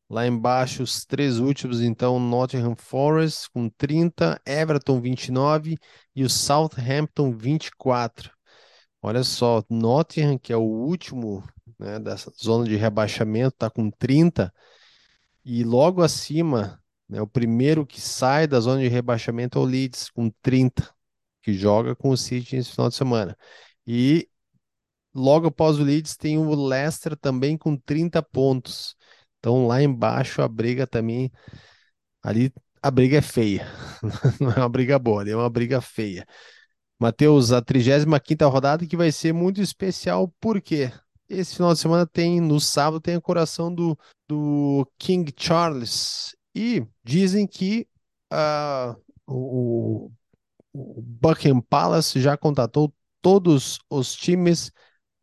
lá 0.10 0.28
embaixo, 0.28 0.84
os 0.84 1.06
três 1.06 1.40
últimos, 1.40 1.82
então, 1.82 2.20
Nottingham 2.20 2.76
Forest 2.76 3.50
com 3.52 3.68
30, 3.70 4.40
Everton 4.46 5.02
29 5.02 5.78
e 6.16 6.24
o 6.24 6.30
Southampton 6.30 7.32
24. 7.36 8.32
Olha 9.02 9.24
só, 9.24 9.64
Nottingham, 9.70 10.38
que 10.38 10.54
é 10.54 10.58
o 10.58 10.62
último 10.62 11.44
né, 11.80 12.00
dessa 12.00 12.32
zona 12.42 12.66
de 12.66 12.76
rebaixamento, 12.76 13.56
está 13.56 13.70
com 13.70 13.90
30. 13.90 14.54
E 15.46 15.64
logo 15.64 16.02
acima 16.02 16.83
né? 17.08 17.22
O 17.22 17.28
primeiro 17.28 17.86
que 17.86 18.02
sai 18.02 18.48
da 18.48 18.60
zona 18.60 18.82
de 18.82 18.88
rebaixamento 18.88 19.60
é 19.60 19.62
o 19.62 19.66
Leeds, 19.66 20.10
com 20.10 20.30
30, 20.42 20.90
que 21.42 21.54
joga 21.54 21.96
com 21.96 22.10
o 22.10 22.18
City 22.18 22.56
nesse 22.56 22.72
final 22.72 22.90
de 22.90 22.96
semana. 22.96 23.38
E 23.86 24.28
logo 25.14 25.48
após 25.48 25.78
o 25.80 25.84
Leeds 25.84 26.16
tem 26.16 26.38
o 26.38 26.56
Leicester 26.56 27.16
também 27.18 27.58
com 27.58 27.76
30 27.78 28.22
pontos. 28.24 28.96
Então 29.40 29.68
lá 29.68 29.82
embaixo 29.84 30.42
a 30.42 30.48
briga 30.48 30.88
também. 30.88 31.32
Ali 32.22 32.52
a 32.82 32.92
briga 32.92 33.18
é 33.18 33.22
feia. 33.22 33.68
Não 34.40 34.52
é 34.52 34.58
uma 34.60 34.70
briga 34.70 34.98
boa, 35.00 35.22
ali 35.22 35.32
é 35.32 35.36
uma 35.36 35.50
briga 35.50 35.82
feia. 35.82 36.26
Matheus, 37.00 37.52
a 37.52 37.62
35 37.62 38.48
rodada 38.50 38.86
que 38.88 38.96
vai 38.96 39.12
ser 39.12 39.34
muito 39.34 39.62
especial, 39.62 40.34
por 40.40 40.62
quê? 40.62 40.92
Esse 41.30 41.56
final 41.56 41.74
de 41.74 41.80
semana 41.80 42.08
tem, 42.08 42.40
no 42.40 42.60
sábado, 42.60 43.02
tem 43.02 43.16
a 43.16 43.22
coração 43.22 43.74
do, 43.74 43.98
do 44.28 44.88
King 44.98 45.34
Charles 45.38 46.36
e 46.56 46.86
dizem 47.04 47.48
que 47.48 47.88
uh, 48.32 48.96
o, 49.28 50.12
o 50.74 51.02
Buckingham 51.02 51.62
Palace 51.62 52.22
já 52.22 52.38
contatou 52.38 52.94
todos 53.22 53.80
os 53.90 54.14
times 54.14 54.72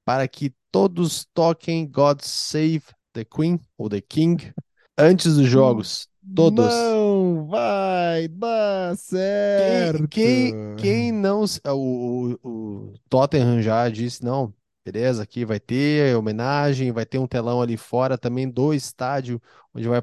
para 0.04 0.26
que 0.26 0.54
todos 0.70 1.26
toquem 1.34 1.88
God 1.88 2.20
Save 2.22 2.82
the 3.12 3.24
Queen 3.24 3.60
ou 3.76 3.88
The 3.88 4.00
King 4.00 4.52
antes 4.96 5.36
dos 5.36 5.46
jogos. 5.46 6.08
Todos. 6.34 6.66
Não 6.66 7.46
vai 7.46 8.28
dar 8.28 8.96
certo. 8.96 10.06
Quem, 10.08 10.52
quem, 10.52 10.76
quem 10.76 11.12
não. 11.12 11.44
O, 11.66 12.36
o, 12.42 12.48
o 12.48 12.94
Tottenham 13.08 13.62
já 13.62 13.88
disse: 13.88 14.22
não, 14.22 14.54
beleza, 14.84 15.22
aqui 15.22 15.44
vai 15.44 15.58
ter 15.58 16.14
homenagem, 16.16 16.92
vai 16.92 17.06
ter 17.06 17.18
um 17.18 17.26
telão 17.26 17.60
ali 17.60 17.76
fora 17.76 18.18
também 18.18 18.48
do 18.48 18.74
estádio, 18.74 19.40
onde 19.74 19.88
vai 19.88 20.02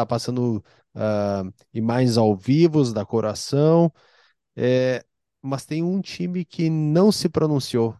tá 0.00 0.06
passando 0.06 0.64
uh, 0.94 1.52
imagens 1.72 2.16
ao 2.16 2.36
vivo 2.36 2.92
da 2.92 3.04
coração. 3.04 3.92
É, 4.56 5.04
mas 5.42 5.64
tem 5.64 5.82
um 5.82 6.00
time 6.00 6.44
que 6.44 6.68
não 6.68 7.12
se 7.12 7.28
pronunciou. 7.28 7.96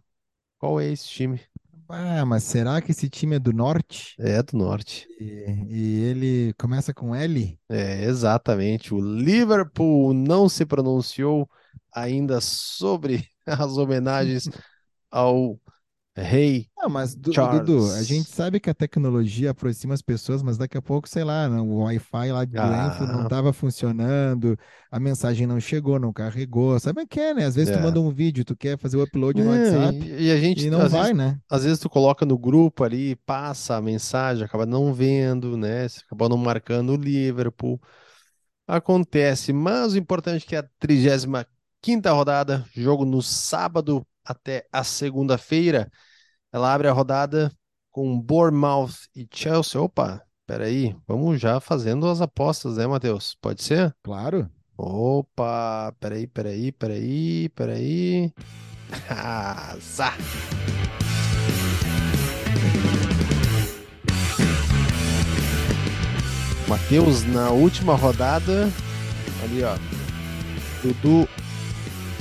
Qual 0.57 0.79
é 0.79 0.91
esse 0.91 1.07
time? 1.07 1.41
Ah, 1.87 2.23
mas 2.23 2.43
será 2.43 2.79
que 2.81 2.91
esse 2.91 3.09
time 3.09 3.37
é 3.37 3.39
do 3.39 3.51
norte? 3.51 4.13
É 4.19 4.43
do 4.43 4.55
norte. 4.55 5.07
E, 5.19 5.65
e, 5.67 5.99
ele 6.03 6.53
começa 6.53 6.93
com 6.93 7.15
L? 7.15 7.59
É, 7.67 8.03
exatamente. 8.03 8.93
O 8.93 8.99
Liverpool 8.99 10.13
não 10.13 10.47
se 10.47 10.65
pronunciou 10.65 11.49
ainda 11.91 12.39
sobre 12.41 13.27
as 13.47 13.75
homenagens 13.77 14.47
ao 15.09 15.59
Rei 16.21 16.67
Não, 16.77 16.89
mas 16.89 17.15
Du- 17.15 17.31
Dudu, 17.31 17.91
a 17.91 18.03
gente 18.03 18.29
sabe 18.29 18.59
que 18.59 18.69
a 18.69 18.73
tecnologia 18.73 19.51
aproxima 19.51 19.93
as 19.93 20.01
pessoas, 20.01 20.41
mas 20.41 20.57
daqui 20.57 20.77
a 20.77 20.81
pouco, 20.81 21.07
sei 21.07 21.23
lá, 21.23 21.49
né, 21.49 21.59
o 21.59 21.79
Wi-Fi 21.79 22.31
lá 22.31 22.45
do 22.45 22.57
Enfield 22.57 23.13
não 23.13 23.23
estava 23.23 23.49
ah. 23.49 23.53
funcionando, 23.53 24.57
a 24.91 24.99
mensagem 24.99 25.45
não 25.45 25.59
chegou, 25.59 25.99
não 25.99 26.13
carregou. 26.13 26.79
Sabe 26.79 27.01
o 27.01 27.07
que 27.07 27.19
é, 27.19 27.33
né? 27.33 27.45
Às 27.45 27.55
vezes 27.55 27.71
tu 27.71 27.79
é. 27.79 27.81
manda 27.81 27.99
um 27.99 28.11
vídeo, 28.11 28.45
tu 28.45 28.55
quer 28.55 28.77
fazer 28.77 28.97
o 28.97 29.03
upload 29.03 29.43
no 29.43 29.53
É, 29.53 29.69
WhatsApp 29.69 29.97
e, 29.97 30.27
e 30.27 30.31
a 30.31 30.37
gente 30.37 30.67
e 30.67 30.69
não 30.69 30.87
vai, 30.87 31.13
vezes, 31.13 31.17
né? 31.17 31.39
às 31.49 31.63
vezes 31.63 31.79
tu 31.79 31.89
coloca 31.89 32.25
no 32.25 32.37
grupo 32.37 32.83
ali, 32.83 33.15
passa 33.17 33.75
a 33.75 33.81
mensagem, 33.81 34.43
acaba 34.43 34.65
não 34.65 34.93
vendo, 34.93 35.57
né? 35.57 35.85
Acaba 36.05 36.29
não 36.29 36.37
marcando 36.37 36.93
o 36.93 36.95
Liverpool. 36.95 37.79
Acontece, 38.67 39.51
mas 39.51 39.93
o 39.93 39.97
importante 39.97 40.45
é 40.45 40.47
que 40.47 40.55
a 40.55 40.63
35 40.79 41.45
quinta 41.81 42.11
rodada, 42.11 42.65
jogo 42.75 43.05
no 43.05 43.21
sábado 43.21 44.05
até 44.23 44.67
a 44.71 44.83
segunda-feira. 44.83 45.89
Ela 46.51 46.73
abre 46.73 46.87
a 46.87 46.91
rodada 46.91 47.51
com 47.91 48.19
Bournemouth 48.19 49.07
e 49.15 49.27
Chelsea. 49.31 49.79
Opa, 49.79 50.21
peraí, 50.47 50.95
vamos 51.07 51.39
já 51.39 51.59
fazendo 51.59 52.07
as 52.09 52.21
apostas, 52.21 52.77
né, 52.77 52.87
Matheus? 52.87 53.35
Pode 53.39 53.61
ser? 53.61 53.95
Claro. 54.03 54.49
Opa, 54.75 55.93
peraí, 55.99 56.25
peraí, 56.25 56.71
peraí, 56.71 57.49
peraí. 57.49 58.33
Ah, 59.07 59.77
zá. 59.79 60.13
Matheus, 66.67 67.23
na 67.25 67.51
última 67.51 67.93
rodada, 67.93 68.67
ali 69.43 69.63
ó, 69.63 69.75
Dudu 70.81 71.27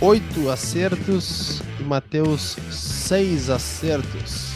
oito 0.00 0.48
acertos 0.48 1.60
e 1.80 1.82
Matheus 1.82 2.56
seis 2.70 3.50
acertos. 3.50 4.48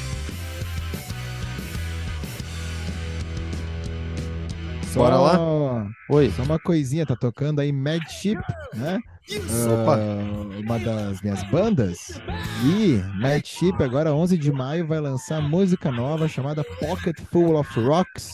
Só, 4.93 5.01
Bora 5.01 5.17
lá? 5.17 5.87
Oi. 6.11 6.31
Só 6.37 6.43
uma 6.43 6.59
coisinha, 6.59 7.07
tá 7.07 7.17
tocando 7.17 7.61
aí 7.61 7.73
Mad 7.73 8.03
Ship, 8.09 8.39
né? 8.75 9.01
Uh, 9.31 10.61
uma 10.61 10.79
das 10.79 11.23
minhas 11.23 11.43
bandas. 11.51 12.21
E 12.63 13.03
Mad 13.19 13.43
Ship, 13.45 13.75
agora 13.83 14.13
11 14.13 14.37
de 14.37 14.53
maio, 14.53 14.87
vai 14.87 15.01
lançar 15.01 15.41
música 15.41 15.91
nova 15.91 16.29
chamada 16.29 16.63
Pocket 16.79 17.19
Full 17.31 17.59
of 17.59 17.81
Rocks. 17.81 18.33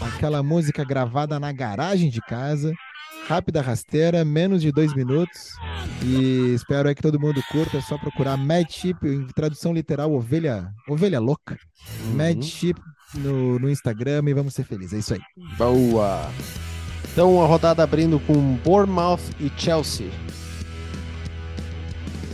Aquela 0.00 0.42
música 0.42 0.84
gravada 0.84 1.38
na 1.38 1.52
garagem 1.52 2.08
de 2.08 2.22
casa 2.22 2.72
rápida, 3.30 3.62
rasteira, 3.62 4.24
menos 4.24 4.60
de 4.60 4.72
dois 4.72 4.92
minutos. 4.92 5.52
E 6.02 6.54
espero 6.54 6.88
aí 6.88 6.94
que 6.94 7.02
todo 7.02 7.20
mundo 7.20 7.42
curta. 7.50 7.78
É 7.78 7.80
só 7.80 7.98
procurar 7.98 8.36
Mad 8.36 8.68
Sheep, 8.68 9.06
em 9.06 9.26
tradução 9.28 9.72
literal, 9.72 10.12
ovelha, 10.12 10.70
ovelha 10.88 11.20
louca. 11.20 11.58
Uhum. 12.04 12.14
Mad 12.16 12.42
Sheep 12.42 12.80
no, 13.14 13.58
no 13.58 13.70
Instagram 13.70 14.22
e 14.26 14.34
vamos 14.34 14.54
ser 14.54 14.64
felizes. 14.64 14.94
É 14.94 14.98
isso 14.98 15.14
aí. 15.14 15.20
Boa! 15.56 16.30
Então 17.12 17.42
a 17.42 17.46
rodada 17.46 17.82
abrindo 17.82 18.20
com 18.20 18.56
Bournemouth 18.64 19.20
e 19.38 19.50
Chelsea. 19.56 20.10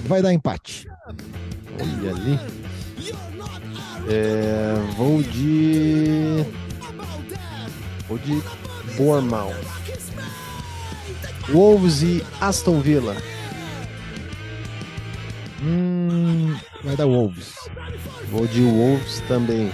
Vai 0.07 0.23
dar 0.23 0.33
empate. 0.33 0.87
Olha 1.81 2.11
ali. 2.11 2.39
É, 4.09 4.75
vou 4.97 5.21
de 5.23 6.45
Vou 8.09 8.19
de 8.19 8.41
Bournemouth. 8.97 9.57
Wolves 11.49 12.03
e 12.03 12.25
Aston 12.41 12.81
Villa. 12.81 13.17
Hum, 15.63 16.55
vai 16.85 16.97
dar 16.97 17.07
Wolves. 17.07 17.55
Vou 18.31 18.47
de 18.47 18.63
Wolves 18.63 19.21
também. 19.29 19.73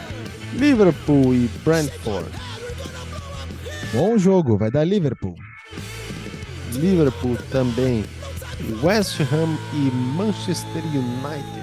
Liverpool 0.54 1.34
e 1.34 1.48
Brentford. 1.64 2.30
Bom 3.92 4.16
jogo, 4.16 4.56
vai 4.56 4.70
dar 4.70 4.84
Liverpool. 4.84 5.34
Liverpool 6.72 7.36
também. 7.50 8.04
West 8.82 9.20
Ham 9.20 9.58
e 9.74 9.90
Manchester 10.16 10.82
United. 10.84 11.62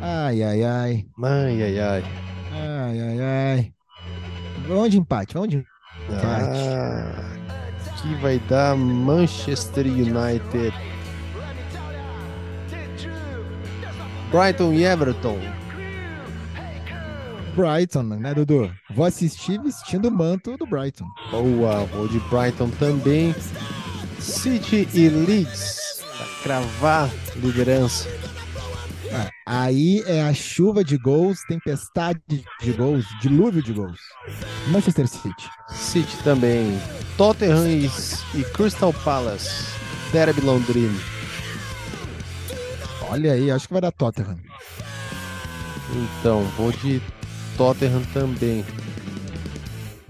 Ai, 0.00 0.42
ai, 0.42 0.62
ai. 0.62 1.06
Ai, 1.22 1.62
ai, 1.62 1.80
ai. 1.80 2.04
Ai, 2.52 3.00
ai, 3.00 3.20
ai. 3.20 3.72
Vamos 4.68 4.90
de 4.90 4.98
empate, 4.98 5.34
vamos 5.34 5.48
de 5.50 5.56
empate. 5.56 6.58
Ah, 6.68 7.32
aqui 7.86 8.14
vai 8.16 8.38
dar 8.48 8.76
Manchester 8.76 9.86
United. 9.86 10.72
Brighton 14.30 14.72
e 14.72 14.84
Everton. 14.84 15.38
Brighton, 17.56 18.02
né, 18.04 18.32
Dudu? 18.32 18.72
Vou 18.94 19.04
assistir 19.04 19.60
vestindo 19.60 20.06
o 20.06 20.10
manto 20.10 20.56
do 20.56 20.66
Brighton. 20.66 21.04
Boa, 21.32 21.84
vou 21.86 22.06
de 22.06 22.20
Brighton 22.20 22.70
também. 22.78 23.34
City 24.20 24.88
e 24.94 25.08
Leeds. 25.08 26.04
Pra 26.16 26.26
cravar 26.42 27.10
liderança. 27.36 28.08
Ah, 29.12 29.28
aí 29.44 30.04
é 30.06 30.22
a 30.22 30.32
chuva 30.32 30.84
de 30.84 30.96
gols, 30.96 31.40
tempestade 31.48 32.20
de 32.28 32.72
gols, 32.72 33.04
dilúvio 33.20 33.60
de 33.60 33.72
gols. 33.72 33.98
Manchester 34.68 35.08
City. 35.08 35.50
City 35.70 36.16
também. 36.22 36.80
Tottenham 37.16 37.66
e, 37.66 37.90
e 38.34 38.44
Crystal 38.54 38.92
Palace. 38.92 39.66
Derby 40.12 40.40
Londrina. 40.40 41.19
Olha 43.10 43.32
aí, 43.32 43.50
acho 43.50 43.66
que 43.66 43.72
vai 43.72 43.82
dar 43.82 43.92
Tottenham. 43.92 44.38
Então, 46.20 46.44
vou 46.56 46.70
de 46.70 47.02
Tottenham 47.56 48.02
também. 48.12 48.64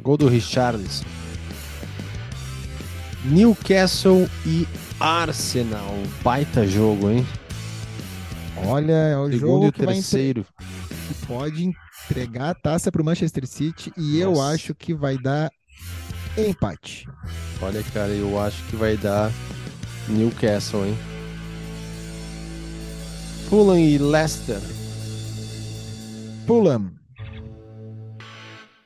Gol 0.01 0.17
do 0.19 0.29
Richarlison. 0.29 1.05
Newcastle 3.25 4.29
e 4.47 4.67
Arsenal. 4.99 5.95
Baita 6.23 6.67
jogo, 6.67 7.11
hein? 7.11 7.27
Olha, 8.67 8.93
é 8.93 9.17
o 9.17 9.31
Segundo 9.31 9.39
jogo 9.39 9.73
vai 9.79 9.95
terceiro. 9.95 10.41
entre- 10.41 11.15
que 11.15 11.27
pode 11.27 11.71
entregar 12.11 12.51
a 12.51 12.55
taça 12.55 12.93
para 12.93 13.01
o 13.01 13.05
Manchester 13.05 13.47
City 13.47 13.93
e 13.97 14.19
eu 14.19 14.33
Nossa. 14.33 14.55
acho 14.55 14.75
que 14.75 14.93
vai 14.93 15.17
dar 15.17 15.51
empate. 16.37 17.07
Olha, 17.63 17.83
cara, 17.95 18.13
eu 18.13 18.39
acho 18.41 18.63
que 18.65 18.77
vai 18.77 18.97
dar 18.97 19.31
Newcastle, 20.09 20.87
hein? 20.87 20.99
Fulham 23.51 23.77
e 23.77 23.99
Leicester. 23.99 24.61
Fulham. 26.47 26.95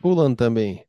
Fulham 0.01 0.35
também. 0.35 0.83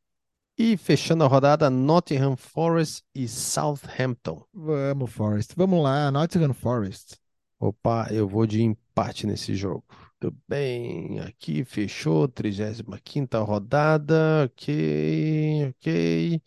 E 0.56 0.78
fechando 0.78 1.24
a 1.24 1.26
rodada, 1.26 1.68
Nottingham 1.68 2.38
Forest 2.38 3.04
e 3.14 3.28
Southampton. 3.28 4.42
Vamos, 4.54 5.12
Forest. 5.12 5.52
Vamos 5.54 5.82
lá, 5.82 6.10
Nottingham 6.10 6.54
Forest. 6.54 7.18
Opa, 7.60 8.08
eu 8.10 8.26
vou 8.26 8.46
de 8.46 8.62
empate 8.62 9.26
nesse 9.26 9.54
jogo. 9.54 9.84
Tudo 10.18 10.38
bem, 10.48 11.20
aqui 11.20 11.62
fechou, 11.62 12.26
35ª 12.26 13.44
rodada, 13.44 14.46
ok, 14.46 15.68
ok. 15.68 16.42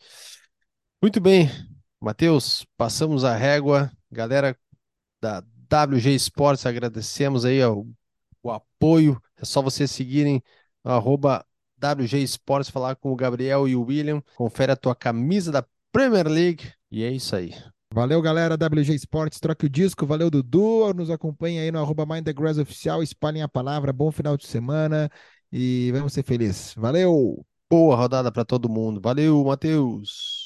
Muito 0.99 1.21
bem, 1.21 1.47
Matheus, 2.01 2.65
passamos 2.75 3.23
a 3.23 3.35
régua. 3.35 3.91
Galera 4.11 4.57
da 5.21 5.43
WG 5.71 6.15
Esportes, 6.15 6.65
agradecemos 6.65 7.45
aí 7.45 7.61
ó, 7.63 7.83
o 8.43 8.51
apoio. 8.51 9.21
É 9.37 9.45
só 9.45 9.61
vocês 9.61 9.91
seguirem 9.91 10.41
arroba 10.83 11.45
WG 11.81 12.17
Esportes, 12.17 12.69
falar 12.69 12.95
com 12.95 13.11
o 13.11 13.15
Gabriel 13.15 13.67
e 13.67 13.75
o 13.75 13.83
William. 13.83 14.21
Confere 14.35 14.71
a 14.71 14.75
tua 14.75 14.95
camisa 14.95 15.51
da 15.51 15.65
Premier 15.91 16.27
League. 16.27 16.71
E 16.91 17.03
é 17.03 17.11
isso 17.11 17.35
aí. 17.35 17.53
Valeu, 17.93 18.21
galera. 18.21 18.55
WG 18.55 18.93
Esportes, 18.93 19.39
troque 19.39 19.65
o 19.65 19.69
disco. 19.69 20.05
Valeu, 20.05 20.29
Dudu. 20.29 20.93
Nos 20.93 21.09
acompanha 21.09 21.61
aí 21.61 21.71
no 21.71 21.79
arroba 21.79 22.05
Mind 22.05 22.25
the 22.25 22.33
Grass 22.33 22.57
Oficial. 22.57 23.01
Espalhem 23.01 23.41
a 23.41 23.47
palavra. 23.47 23.93
Bom 23.93 24.11
final 24.11 24.37
de 24.37 24.45
semana 24.47 25.09
e 25.51 25.91
vamos 25.93 26.13
ser 26.13 26.23
felizes. 26.23 26.73
Valeu! 26.75 27.45
Boa 27.69 27.95
rodada 27.95 28.31
para 28.31 28.43
todo 28.45 28.69
mundo. 28.69 28.99
Valeu, 29.01 29.43
Matheus. 29.43 30.38